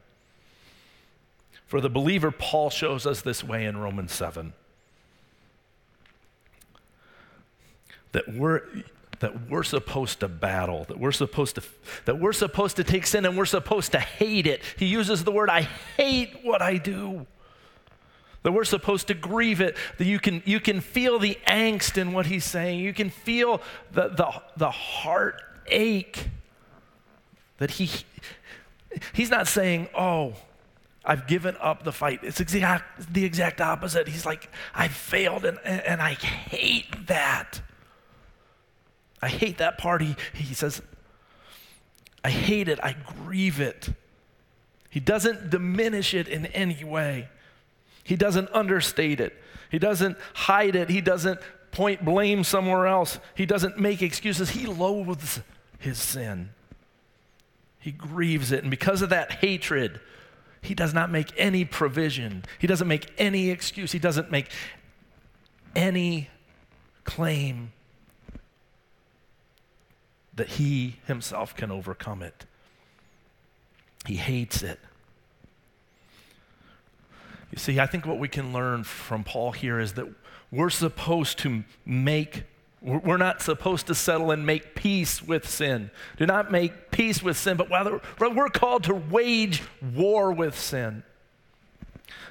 For 1.67 1.81
the 1.81 1.89
believer, 1.89 2.31
Paul 2.31 2.69
shows 2.69 3.05
us 3.05 3.21
this 3.21 3.43
way 3.43 3.65
in 3.65 3.77
Romans 3.77 4.13
7 4.13 4.53
that 8.13 8.33
we're, 8.33 8.61
that 9.19 9.49
we're 9.49 9.63
supposed 9.63 10.21
to 10.21 10.29
battle, 10.29 10.85
that 10.85 10.97
we're 10.97 11.11
supposed 11.11 11.55
to, 11.55 11.63
that 12.05 12.17
we're 12.17 12.31
supposed 12.31 12.77
to 12.77 12.83
take 12.85 13.05
sin 13.05 13.25
and 13.25 13.37
we're 13.37 13.43
supposed 13.43 13.91
to 13.91 13.99
hate 13.99 14.47
it. 14.47 14.61
He 14.77 14.85
uses 14.85 15.25
the 15.25 15.33
word, 15.33 15.49
I 15.49 15.63
hate 15.97 16.39
what 16.43 16.61
I 16.61 16.77
do 16.77 17.27
that 18.45 18.51
we're 18.51 18.63
supposed 18.63 19.07
to 19.07 19.15
grieve 19.15 19.59
it, 19.59 19.75
that 19.97 20.05
you 20.05 20.19
can, 20.19 20.43
you 20.45 20.59
can 20.59 20.79
feel 20.79 21.17
the 21.17 21.35
angst 21.47 21.97
in 21.97 22.13
what 22.13 22.27
he's 22.27 22.45
saying. 22.45 22.79
You 22.79 22.93
can 22.93 23.09
feel 23.09 23.59
the, 23.91 24.09
the, 24.09 24.31
the 24.55 24.69
heartache 24.69 26.29
that 27.57 27.71
he, 27.71 27.89
he's 29.13 29.31
not 29.31 29.47
saying, 29.47 29.89
oh, 29.97 30.35
I've 31.03 31.25
given 31.25 31.57
up 31.59 31.83
the 31.85 31.91
fight. 31.91 32.19
It's 32.21 32.39
exact, 32.39 33.11
the 33.11 33.25
exact 33.25 33.61
opposite. 33.61 34.07
He's 34.07 34.27
like, 34.27 34.47
I 34.75 34.89
failed 34.89 35.43
and, 35.43 35.57
and 35.65 35.99
I 35.99 36.13
hate 36.13 37.07
that. 37.07 37.61
I 39.23 39.27
hate 39.29 39.57
that 39.57 39.79
party. 39.79 40.15
He 40.33 40.53
says, 40.53 40.83
I 42.23 42.29
hate 42.29 42.67
it. 42.67 42.77
I 42.83 42.95
grieve 43.23 43.59
it. 43.59 43.89
He 44.91 44.99
doesn't 44.99 45.49
diminish 45.49 46.13
it 46.13 46.27
in 46.27 46.45
any 46.45 46.83
way. 46.83 47.29
He 48.05 48.15
doesn't 48.15 48.49
understate 48.53 49.19
it. 49.19 49.35
He 49.69 49.79
doesn't 49.79 50.17
hide 50.35 50.75
it. 50.75 50.89
He 50.89 51.01
doesn't 51.01 51.39
point 51.71 52.05
blame 52.05 52.43
somewhere 52.45 52.85
else. 52.85 53.19
He 53.33 53.45
doesn't 53.45 53.79
make 53.79 54.01
excuses. 54.01 54.51
He 54.51 54.67
loathes 54.67 55.41
his 55.79 55.97
sin. 55.97 56.51
He 57.79 57.91
grieves 57.91 58.51
it. 58.51 58.61
And 58.61 58.69
because 58.71 59.01
of 59.01 59.09
that 59.09 59.31
hatred, 59.31 59.99
he 60.61 60.75
does 60.75 60.93
not 60.93 61.11
make 61.11 61.33
any 61.35 61.65
provision. 61.65 62.45
He 62.59 62.67
doesn't 62.67 62.87
make 62.87 63.11
any 63.17 63.49
excuse. 63.49 63.91
He 63.91 63.99
doesn't 63.99 64.29
make 64.29 64.49
any 65.75 66.29
claim 67.03 67.71
that 70.35 70.49
he 70.49 70.97
himself 71.07 71.55
can 71.55 71.71
overcome 71.71 72.21
it. 72.21 72.45
He 74.05 74.17
hates 74.17 74.61
it. 74.61 74.79
You 77.51 77.57
see, 77.57 77.79
I 77.79 77.85
think 77.85 78.05
what 78.05 78.19
we 78.19 78.27
can 78.27 78.53
learn 78.53 78.83
from 78.83 79.23
Paul 79.23 79.51
here 79.51 79.79
is 79.79 79.93
that 79.93 80.07
we're 80.51 80.69
supposed 80.69 81.39
to 81.39 81.63
make, 81.85 82.43
we're 82.81 83.17
not 83.17 83.41
supposed 83.41 83.87
to 83.87 83.95
settle 83.95 84.31
and 84.31 84.45
make 84.45 84.75
peace 84.75 85.21
with 85.21 85.47
sin. 85.47 85.91
Do 86.17 86.25
not 86.25 86.51
make 86.51 86.91
peace 86.91 87.21
with 87.21 87.37
sin, 87.37 87.57
but 87.57 87.69
rather 87.69 88.01
we're 88.19 88.49
called 88.49 88.83
to 88.85 88.95
wage 88.95 89.63
war 89.93 90.31
with 90.31 90.57
sin. 90.57 91.03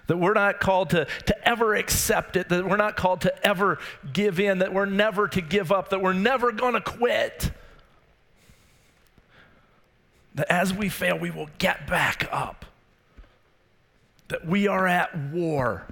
That 0.07 0.19
we're 0.19 0.35
not 0.35 0.61
called 0.61 0.91
to, 0.91 1.07
to 1.27 1.49
ever 1.49 1.75
accept 1.75 2.37
it, 2.37 2.51
that 2.51 2.69
we're 2.69 2.77
not 2.77 2.97
called 2.97 3.23
to 3.23 3.47
ever 3.47 3.79
give 4.13 4.39
in, 4.39 4.59
that 4.59 4.75
we're 4.75 4.85
never 4.85 5.29
to 5.29 5.41
give 5.41 5.73
up, 5.73 5.89
that 5.91 6.03
we're 6.03 6.13
never 6.13 6.53
going 6.53 6.75
to 6.75 6.81
quit. 6.81 7.51
That 10.35 10.51
as 10.51 10.75
we 10.75 10.89
fail, 10.89 11.19
we 11.19 11.31
will 11.31 11.49
get 11.59 11.87
back 11.87 12.29
up 12.31 12.67
that 14.29 14.47
we 14.47 14.67
are 14.67 14.87
at 14.87 15.17
war. 15.17 15.87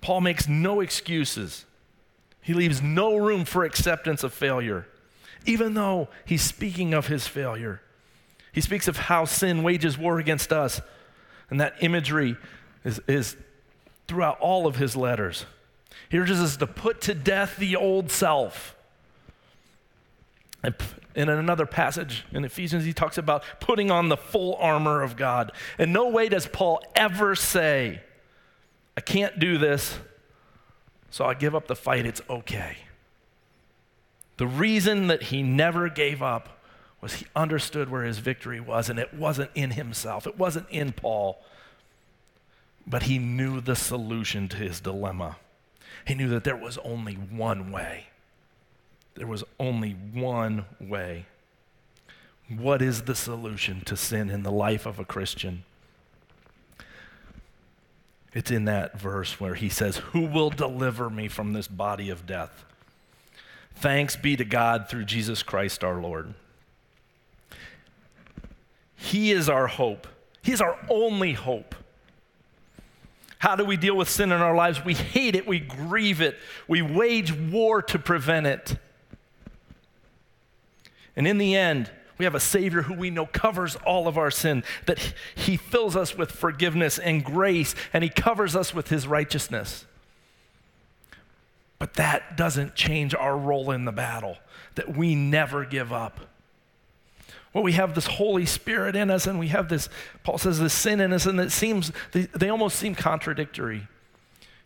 Paul 0.00 0.20
makes 0.20 0.48
no 0.48 0.80
excuses. 0.80 1.64
He 2.40 2.52
leaves 2.52 2.82
no 2.82 3.16
room 3.16 3.44
for 3.44 3.64
acceptance 3.64 4.22
of 4.22 4.34
failure, 4.34 4.86
even 5.46 5.74
though 5.74 6.08
he's 6.24 6.42
speaking 6.42 6.92
of 6.92 7.06
his 7.06 7.26
failure. 7.26 7.80
He 8.52 8.60
speaks 8.60 8.86
of 8.86 8.96
how 8.96 9.24
sin 9.24 9.62
wages 9.62 9.96
war 9.96 10.18
against 10.18 10.52
us, 10.52 10.80
and 11.50 11.60
that 11.60 11.74
imagery 11.80 12.36
is, 12.84 13.00
is 13.08 13.36
throughout 14.06 14.38
all 14.40 14.66
of 14.66 14.76
his 14.76 14.94
letters. 14.94 15.46
He 16.08 16.18
urges 16.18 16.40
us 16.40 16.56
to 16.58 16.66
put 16.66 17.00
to 17.02 17.14
death 17.14 17.56
the 17.56 17.76
old 17.76 18.10
self. 18.10 18.73
In 21.14 21.28
another 21.28 21.66
passage 21.66 22.24
in 22.32 22.44
Ephesians, 22.44 22.84
he 22.84 22.92
talks 22.92 23.18
about 23.18 23.44
putting 23.60 23.90
on 23.90 24.08
the 24.08 24.16
full 24.16 24.56
armor 24.56 25.02
of 25.02 25.16
God. 25.16 25.52
In 25.78 25.92
no 25.92 26.08
way 26.08 26.28
does 26.28 26.46
Paul 26.46 26.82
ever 26.96 27.34
say, 27.34 28.02
I 28.96 29.00
can't 29.00 29.38
do 29.38 29.58
this, 29.58 29.98
so 31.10 31.24
I 31.24 31.34
give 31.34 31.54
up 31.54 31.68
the 31.68 31.76
fight, 31.76 32.06
it's 32.06 32.22
okay. 32.28 32.78
The 34.36 34.46
reason 34.46 35.06
that 35.06 35.24
he 35.24 35.42
never 35.42 35.88
gave 35.88 36.22
up 36.22 36.60
was 37.00 37.14
he 37.14 37.26
understood 37.36 37.90
where 37.90 38.02
his 38.02 38.18
victory 38.18 38.58
was, 38.58 38.88
and 38.88 38.98
it 38.98 39.14
wasn't 39.14 39.50
in 39.54 39.72
himself, 39.72 40.26
it 40.26 40.38
wasn't 40.38 40.68
in 40.70 40.92
Paul, 40.92 41.38
but 42.86 43.04
he 43.04 43.18
knew 43.18 43.60
the 43.60 43.76
solution 43.76 44.48
to 44.48 44.56
his 44.56 44.80
dilemma. 44.80 45.36
He 46.06 46.14
knew 46.14 46.28
that 46.30 46.44
there 46.44 46.56
was 46.56 46.78
only 46.78 47.14
one 47.14 47.70
way. 47.70 48.08
There 49.14 49.26
was 49.26 49.44
only 49.60 49.92
one 49.92 50.64
way. 50.80 51.26
What 52.48 52.82
is 52.82 53.02
the 53.02 53.14
solution 53.14 53.82
to 53.82 53.96
sin 53.96 54.28
in 54.28 54.42
the 54.42 54.52
life 54.52 54.86
of 54.86 54.98
a 54.98 55.04
Christian? 55.04 55.64
It's 58.32 58.50
in 58.50 58.64
that 58.64 58.98
verse 58.98 59.38
where 59.38 59.54
he 59.54 59.68
says, 59.68 59.98
Who 59.98 60.26
will 60.26 60.50
deliver 60.50 61.08
me 61.08 61.28
from 61.28 61.52
this 61.52 61.68
body 61.68 62.10
of 62.10 62.26
death? 62.26 62.64
Thanks 63.76 64.16
be 64.16 64.36
to 64.36 64.44
God 64.44 64.88
through 64.88 65.04
Jesus 65.04 65.42
Christ 65.42 65.84
our 65.84 66.00
Lord. 66.00 66.34
He 68.96 69.30
is 69.30 69.48
our 69.48 69.66
hope, 69.68 70.06
He 70.42 70.52
is 70.52 70.60
our 70.60 70.76
only 70.90 71.32
hope. 71.32 71.74
How 73.38 73.56
do 73.56 73.64
we 73.64 73.76
deal 73.76 73.94
with 73.94 74.08
sin 74.08 74.32
in 74.32 74.40
our 74.40 74.54
lives? 74.54 74.82
We 74.84 74.94
hate 74.94 75.36
it, 75.36 75.46
we 75.46 75.60
grieve 75.60 76.20
it, 76.22 76.36
we 76.66 76.80
wage 76.80 77.30
war 77.30 77.82
to 77.82 77.98
prevent 77.98 78.46
it. 78.46 78.78
And 81.16 81.26
in 81.26 81.38
the 81.38 81.54
end, 81.54 81.90
we 82.18 82.24
have 82.24 82.34
a 82.34 82.40
Savior 82.40 82.82
who 82.82 82.94
we 82.94 83.10
know 83.10 83.26
covers 83.26 83.76
all 83.76 84.06
of 84.06 84.16
our 84.16 84.30
sin, 84.30 84.64
that 84.86 85.14
He 85.34 85.56
fills 85.56 85.96
us 85.96 86.16
with 86.16 86.30
forgiveness 86.30 86.98
and 86.98 87.24
grace, 87.24 87.74
and 87.92 88.04
He 88.04 88.10
covers 88.10 88.54
us 88.54 88.74
with 88.74 88.88
His 88.88 89.06
righteousness. 89.06 89.84
But 91.78 91.94
that 91.94 92.36
doesn't 92.36 92.74
change 92.74 93.14
our 93.14 93.36
role 93.36 93.70
in 93.70 93.84
the 93.84 93.92
battle, 93.92 94.38
that 94.76 94.96
we 94.96 95.14
never 95.14 95.64
give 95.64 95.92
up. 95.92 96.20
Well, 97.52 97.62
we 97.62 97.72
have 97.72 97.94
this 97.94 98.06
Holy 98.06 98.46
Spirit 98.46 98.96
in 98.96 99.10
us, 99.10 99.26
and 99.26 99.38
we 99.38 99.48
have 99.48 99.68
this, 99.68 99.88
Paul 100.24 100.38
says, 100.38 100.58
this 100.58 100.72
sin 100.72 101.00
in 101.00 101.12
us, 101.12 101.26
and 101.26 101.38
it 101.38 101.52
seems, 101.52 101.92
they, 102.12 102.22
they 102.22 102.48
almost 102.48 102.78
seem 102.78 102.94
contradictory. 102.96 103.86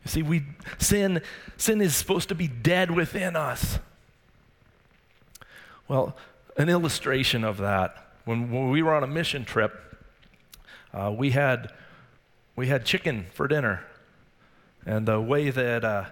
You 0.05 0.11
see, 0.11 0.23
we, 0.23 0.45
sin, 0.79 1.21
sin 1.57 1.81
is 1.81 1.97
supposed 1.97 2.29
to 2.29 2.35
be 2.35 2.49
dead 2.49 2.91
within 2.91 3.37
us. 3.37 3.79
Well, 5.87 6.17
an 6.59 6.69
illustration 6.69 7.45
of 7.45 7.57
that, 7.59 7.97
when, 8.25 8.51
when 8.51 8.71
we 8.71 8.83
were 8.83 8.95
on 8.95 9.05
a 9.05 9.07
mission 9.07 9.45
trip, 9.45 9.73
uh, 10.93 11.15
we, 11.17 11.31
had, 11.31 11.73
we 12.57 12.67
had 12.67 12.85
chicken 12.85 13.27
for 13.33 13.47
dinner. 13.47 13.85
And 14.85 15.07
the 15.07 15.21
way 15.21 15.51
that, 15.51 15.85
uh, 15.85 16.07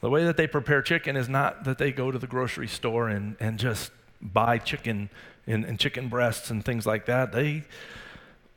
the 0.00 0.10
way 0.10 0.24
that 0.24 0.36
they 0.36 0.46
prepare 0.46 0.82
chicken 0.82 1.16
is 1.16 1.28
not 1.28 1.64
that 1.64 1.78
they 1.78 1.92
go 1.92 2.10
to 2.10 2.18
the 2.18 2.26
grocery 2.26 2.68
store 2.68 3.08
and, 3.08 3.36
and 3.40 3.58
just 3.58 3.92
buy 4.20 4.58
chicken 4.58 5.08
and, 5.46 5.64
and 5.64 5.78
chicken 5.78 6.08
breasts 6.08 6.50
and 6.50 6.64
things 6.64 6.84
like 6.84 7.06
that. 7.06 7.32
They, 7.32 7.64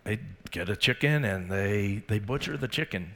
they 0.03 0.19
get 0.51 0.67
a 0.67 0.75
chicken 0.75 1.23
and 1.23 1.51
they, 1.51 2.03
they 2.07 2.19
butcher 2.19 2.57
the 2.57 2.67
chicken. 2.67 3.15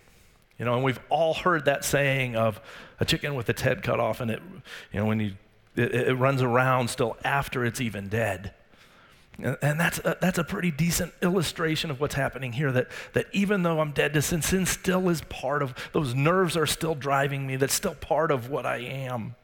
You 0.60 0.66
know, 0.66 0.76
and 0.76 0.84
we've 0.84 1.00
all 1.10 1.34
heard 1.34 1.66
that 1.66 1.84
saying 1.84 2.36
of 2.36 2.62
a 3.00 3.06
chicken 3.06 3.34
with 3.34 3.50
its 3.50 3.64
head 3.64 3.82
cut 3.82 4.00
off, 4.00 4.22
and 4.22 4.30
it, 4.30 4.42
you 4.92 5.00
know, 5.00 5.06
when 5.08 5.20
you, 5.20 5.34
it, 5.76 5.94
it 5.94 6.14
runs 6.16 6.42
around 6.42 6.90
still 6.90 7.18
after 7.24 7.66
it's 7.66 7.82
even 7.82 8.08
dead. 8.10 8.54
And, 9.40 9.80
that's, 9.80 9.98
a, 10.00 10.16
that's 10.22 10.38
a 10.38 10.44
pretty 10.44 10.70
decent 10.70 11.12
illustration 11.24 11.90
of 11.90 12.00
what's 12.00 12.14
happening 12.14 12.54
here 12.54 12.72
that, 12.72 12.88
that 13.14 13.26
even 13.34 13.64
though 13.64 13.80
I'm 13.80 13.92
dead 13.92 14.14
to 14.14 14.22
sin, 14.22 14.44
sin 14.44 14.68
still 14.68 15.10
is 15.10 15.22
part 15.22 15.64
of, 15.64 15.74
those 15.92 16.14
nerves 16.14 16.56
are 16.56 16.68
still 16.68 16.94
driving 16.94 17.48
me, 17.48 17.56
that's 17.56 17.74
still 17.74 17.96
part 17.96 18.30
of 18.30 18.50
what 18.50 18.68
I 18.68 18.78
am 18.78 19.36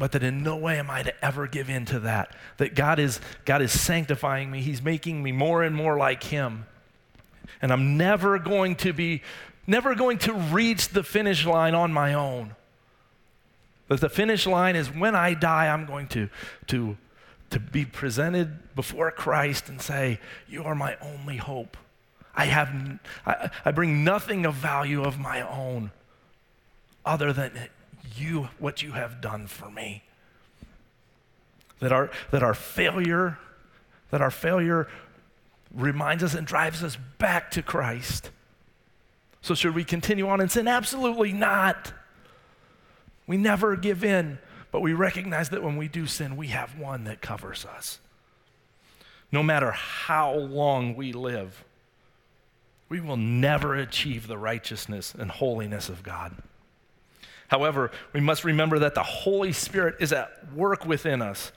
but 0.00 0.12
that 0.12 0.22
in 0.22 0.42
no 0.42 0.56
way 0.56 0.78
am 0.78 0.90
I 0.90 1.02
to 1.02 1.24
ever 1.24 1.46
give 1.46 1.68
in 1.68 1.84
to 1.84 2.00
that. 2.00 2.34
That 2.56 2.74
God 2.74 2.98
is, 2.98 3.20
God 3.44 3.60
is 3.60 3.78
sanctifying 3.78 4.50
me, 4.50 4.62
He's 4.62 4.80
making 4.80 5.22
me 5.22 5.30
more 5.30 5.62
and 5.62 5.76
more 5.76 5.98
like 5.98 6.22
Him. 6.22 6.64
And 7.60 7.70
I'm 7.70 7.98
never 7.98 8.38
going 8.38 8.76
to 8.76 8.94
be, 8.94 9.22
never 9.66 9.94
going 9.94 10.16
to 10.20 10.32
reach 10.32 10.88
the 10.88 11.02
finish 11.02 11.44
line 11.44 11.74
on 11.74 11.92
my 11.92 12.14
own. 12.14 12.56
But 13.90 14.00
the 14.00 14.08
finish 14.08 14.46
line 14.46 14.76
is 14.76 14.88
when 14.88 15.16
I 15.16 15.34
die, 15.34 15.66
I'm 15.66 15.84
going 15.84 16.06
to, 16.10 16.28
to, 16.68 16.96
to 17.50 17.58
be 17.58 17.84
presented 17.84 18.72
before 18.76 19.10
Christ 19.10 19.68
and 19.68 19.82
say, 19.82 20.20
You 20.48 20.62
are 20.62 20.76
my 20.76 20.96
only 21.02 21.38
hope. 21.38 21.76
I, 22.32 22.44
have, 22.44 23.00
I, 23.26 23.50
I 23.64 23.72
bring 23.72 24.04
nothing 24.04 24.46
of 24.46 24.54
value 24.54 25.02
of 25.02 25.18
my 25.18 25.42
own 25.42 25.90
other 27.04 27.32
than 27.32 27.50
you 28.14 28.50
what 28.60 28.80
you 28.80 28.92
have 28.92 29.20
done 29.20 29.48
for 29.48 29.68
me. 29.68 30.04
That 31.80 31.90
our, 31.90 32.12
that 32.30 32.44
our 32.44 32.54
failure, 32.54 33.38
that 34.12 34.22
our 34.22 34.30
failure 34.30 34.86
reminds 35.74 36.22
us 36.22 36.34
and 36.34 36.46
drives 36.46 36.84
us 36.84 36.96
back 37.18 37.50
to 37.50 37.60
Christ. 37.60 38.30
So, 39.42 39.56
should 39.56 39.74
we 39.74 39.82
continue 39.82 40.28
on 40.28 40.40
in 40.40 40.48
sin? 40.48 40.68
Absolutely 40.68 41.32
not. 41.32 41.92
We 43.30 43.36
never 43.36 43.76
give 43.76 44.02
in, 44.02 44.40
but 44.72 44.80
we 44.80 44.92
recognize 44.92 45.50
that 45.50 45.62
when 45.62 45.76
we 45.76 45.86
do 45.86 46.08
sin, 46.08 46.36
we 46.36 46.48
have 46.48 46.76
one 46.76 47.04
that 47.04 47.20
covers 47.20 47.64
us. 47.64 48.00
No 49.30 49.40
matter 49.40 49.70
how 49.70 50.34
long 50.34 50.96
we 50.96 51.12
live, 51.12 51.64
we 52.88 53.00
will 53.00 53.16
never 53.16 53.76
achieve 53.76 54.26
the 54.26 54.36
righteousness 54.36 55.14
and 55.16 55.30
holiness 55.30 55.88
of 55.88 56.02
God. 56.02 56.38
However, 57.46 57.92
we 58.12 58.18
must 58.18 58.42
remember 58.42 58.80
that 58.80 58.96
the 58.96 59.04
Holy 59.04 59.52
Spirit 59.52 59.94
is 60.00 60.12
at 60.12 60.52
work 60.52 60.84
within 60.84 61.22
us, 61.22 61.52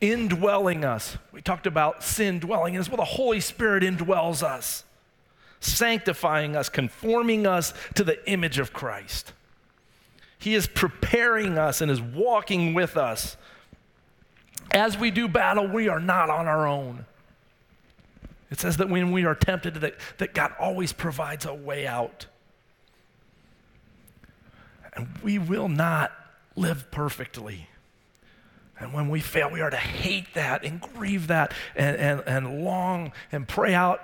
indwelling 0.00 0.84
us. 0.84 1.16
We 1.30 1.42
talked 1.42 1.68
about 1.68 2.02
sin 2.02 2.40
dwelling 2.40 2.74
in 2.74 2.80
us. 2.80 2.88
Well, 2.88 2.96
the 2.96 3.04
Holy 3.04 3.38
Spirit 3.38 3.84
indwells 3.84 4.42
us, 4.42 4.82
sanctifying 5.60 6.56
us, 6.56 6.68
conforming 6.68 7.46
us 7.46 7.72
to 7.94 8.02
the 8.02 8.28
image 8.28 8.58
of 8.58 8.72
Christ. 8.72 9.32
He 10.38 10.54
is 10.54 10.66
preparing 10.66 11.58
us 11.58 11.80
and 11.80 11.90
is 11.90 12.00
walking 12.00 12.72
with 12.74 12.96
us. 12.96 13.36
As 14.70 14.96
we 14.96 15.10
do 15.10 15.28
battle, 15.28 15.66
we 15.66 15.88
are 15.88 16.00
not 16.00 16.30
on 16.30 16.46
our 16.46 16.66
own. 16.66 17.06
It 18.50 18.60
says 18.60 18.76
that 18.78 18.88
when 18.88 19.12
we 19.12 19.24
are 19.24 19.34
tempted, 19.34 19.74
that, 19.76 19.94
that 20.18 20.34
God 20.34 20.52
always 20.58 20.92
provides 20.92 21.44
a 21.44 21.54
way 21.54 21.86
out. 21.86 22.26
And 24.94 25.08
we 25.22 25.38
will 25.38 25.68
not 25.68 26.12
live 26.56 26.90
perfectly. 26.90 27.68
And 28.80 28.92
when 28.92 29.08
we 29.08 29.20
fail, 29.20 29.50
we 29.50 29.60
are 29.60 29.70
to 29.70 29.76
hate 29.76 30.34
that 30.34 30.64
and 30.64 30.80
grieve 30.80 31.26
that 31.26 31.52
and, 31.74 31.96
and, 31.96 32.22
and 32.26 32.64
long 32.64 33.12
and 33.32 33.46
pray 33.46 33.74
out, 33.74 34.00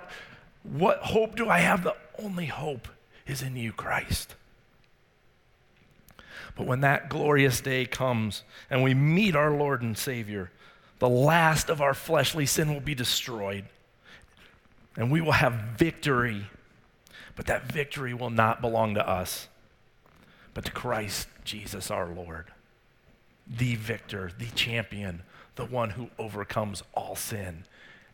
What 0.63 0.99
hope 0.99 1.35
do 1.35 1.49
I 1.49 1.59
have? 1.59 1.83
The 1.83 1.95
only 2.19 2.47
hope 2.47 2.87
is 3.25 3.41
in 3.41 3.55
you, 3.55 3.71
Christ. 3.71 4.35
But 6.55 6.67
when 6.67 6.81
that 6.81 7.09
glorious 7.09 7.61
day 7.61 7.85
comes 7.85 8.43
and 8.69 8.83
we 8.83 8.93
meet 8.93 9.35
our 9.35 9.51
Lord 9.51 9.81
and 9.81 9.97
Savior, 9.97 10.51
the 10.99 11.09
last 11.09 11.69
of 11.69 11.81
our 11.81 11.93
fleshly 11.93 12.45
sin 12.45 12.73
will 12.73 12.79
be 12.79 12.95
destroyed. 12.95 13.65
And 14.95 15.11
we 15.11 15.19
will 15.19 15.33
have 15.33 15.53
victory. 15.77 16.47
But 17.35 17.47
that 17.47 17.69
victory 17.71 18.13
will 18.13 18.29
not 18.29 18.61
belong 18.61 18.95
to 18.95 19.07
us 19.07 19.49
but 20.55 20.65
to 20.65 20.71
Christ 20.71 21.27
Jesus 21.43 21.91
our 21.91 22.07
Lord, 22.07 22.45
the 23.45 23.75
victor, 23.75 24.31
the 24.39 24.47
champion, 24.55 25.21
the 25.55 25.65
one 25.65 25.91
who 25.91 26.09
overcomes 26.17 26.81
all 26.95 27.15
sin 27.15 27.65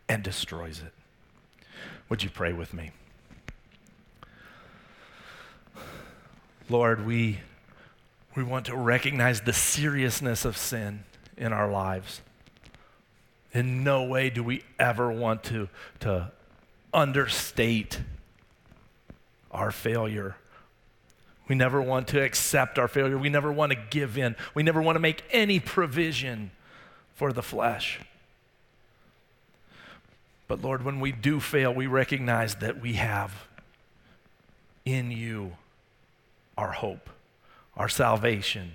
and 0.10 0.24
destroys 0.24 0.82
it. 0.82 0.92
Would 2.10 2.24
you 2.24 2.30
pray 2.30 2.52
with 2.52 2.74
me? 2.74 2.92
Lord, 6.68 7.06
we, 7.06 7.40
we 8.36 8.44
want 8.44 8.66
to 8.68 8.76
recognize 8.76 9.42
the 9.42 9.54
seriousness 9.54 10.46
of 10.46 10.58
sin 10.58 11.04
in 11.38 11.54
our 11.54 11.70
lives. 11.70 12.22
In 13.54 13.84
no 13.84 14.04
way 14.04 14.30
do 14.30 14.44
we 14.44 14.64
ever 14.80 15.12
want 15.12 15.44
to, 15.46 15.70
to 16.02 16.32
understate 16.94 18.00
our 19.52 19.72
failure 19.72 20.36
we 21.52 21.56
never 21.56 21.82
want 21.82 22.08
to 22.08 22.24
accept 22.24 22.80
our 22.80 22.88
failure. 22.88 23.18
We 23.18 23.28
never 23.28 23.52
want 23.52 23.74
to 23.74 23.78
give 23.90 24.18
in. 24.18 24.38
We 24.54 24.64
never 24.64 24.82
want 24.82 24.96
to 24.96 25.02
make 25.02 25.22
any 25.32 25.60
provision 25.60 26.52
for 27.14 27.34
the 27.34 27.42
flesh. 27.42 28.00
But 30.48 30.62
Lord, 30.62 30.86
when 30.86 31.02
we 31.02 31.12
do 31.12 31.42
fail, 31.42 31.74
we 31.74 31.88
recognize 31.88 32.56
that 32.56 32.80
we 32.82 32.94
have 32.94 33.34
in 34.86 35.12
you 35.12 35.58
our 36.58 36.72
hope, 36.72 37.10
our 37.82 37.90
salvation. 37.90 38.74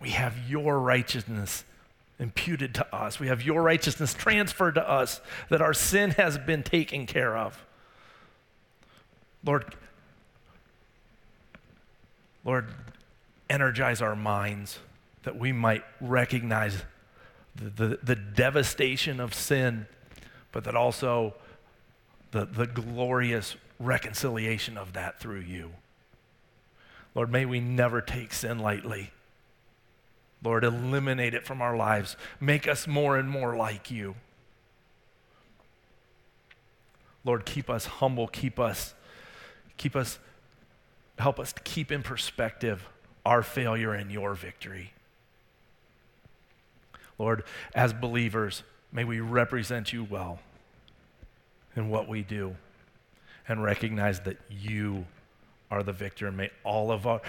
We 0.00 0.10
have 0.10 0.48
your 0.48 0.78
righteousness 0.78 1.64
imputed 2.20 2.72
to 2.76 2.94
us. 2.94 3.18
We 3.18 3.26
have 3.26 3.42
your 3.42 3.60
righteousness 3.60 4.14
transferred 4.14 4.76
to 4.76 4.88
us, 4.88 5.20
that 5.48 5.60
our 5.60 5.74
sin 5.74 6.12
has 6.12 6.38
been 6.38 6.62
taken 6.62 7.06
care 7.06 7.36
of. 7.36 7.66
Lord, 9.44 9.74
Lord, 12.44 12.68
energize 13.50 14.00
our 14.00 14.14
minds 14.14 14.78
that 15.24 15.36
we 15.36 15.50
might 15.50 15.82
recognize 16.00 16.84
the, 17.56 17.70
the, 17.70 17.98
the 18.00 18.14
devastation 18.14 19.18
of 19.18 19.34
sin, 19.34 19.88
but 20.52 20.62
that 20.62 20.76
also 20.76 21.34
the, 22.30 22.44
the 22.44 22.68
glorious 22.68 23.56
reconciliation 23.80 24.78
of 24.78 24.92
that 24.92 25.18
through 25.18 25.40
you. 25.40 25.72
Lord, 27.18 27.32
may 27.32 27.46
we 27.46 27.58
never 27.58 28.00
take 28.00 28.32
sin 28.32 28.60
lightly. 28.60 29.10
Lord, 30.40 30.62
eliminate 30.62 31.34
it 31.34 31.44
from 31.44 31.60
our 31.60 31.76
lives. 31.76 32.16
Make 32.38 32.68
us 32.68 32.86
more 32.86 33.18
and 33.18 33.28
more 33.28 33.56
like 33.56 33.90
you. 33.90 34.14
Lord, 37.24 37.44
keep 37.44 37.68
us 37.68 37.86
humble, 37.86 38.28
keep 38.28 38.60
us 38.60 38.94
keep 39.76 39.96
us 39.96 40.20
help 41.18 41.40
us 41.40 41.52
to 41.52 41.60
keep 41.62 41.90
in 41.90 42.04
perspective 42.04 42.88
our 43.26 43.42
failure 43.42 43.92
and 43.92 44.12
your 44.12 44.34
victory. 44.34 44.92
Lord, 47.18 47.42
as 47.74 47.92
believers, 47.92 48.62
may 48.92 49.02
we 49.02 49.18
represent 49.18 49.92
you 49.92 50.04
well 50.04 50.38
in 51.74 51.88
what 51.88 52.06
we 52.06 52.22
do 52.22 52.54
and 53.48 53.60
recognize 53.60 54.20
that 54.20 54.36
you 54.48 55.04
are 55.70 55.82
the 55.82 55.92
victor. 55.92 56.26
And 56.26 56.36
may 56.36 56.50
all 56.64 56.90
of 56.90 57.06
our 57.06 57.20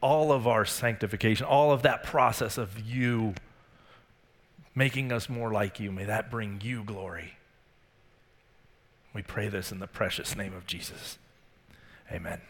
all 0.00 0.32
of 0.32 0.48
our 0.48 0.64
sanctification, 0.64 1.46
all 1.46 1.70
of 1.70 1.82
that 1.82 2.02
process 2.02 2.58
of 2.58 2.80
you 2.80 3.34
making 4.74 5.12
us 5.12 5.28
more 5.28 5.52
like 5.52 5.78
you, 5.78 5.92
may 5.92 6.04
that 6.04 6.30
bring 6.30 6.60
you 6.62 6.82
glory. 6.82 7.34
We 9.14 9.22
pray 9.22 9.48
this 9.48 9.70
in 9.70 9.78
the 9.78 9.86
precious 9.86 10.34
name 10.34 10.54
of 10.54 10.66
Jesus. 10.66 11.18
Amen. 12.10 12.40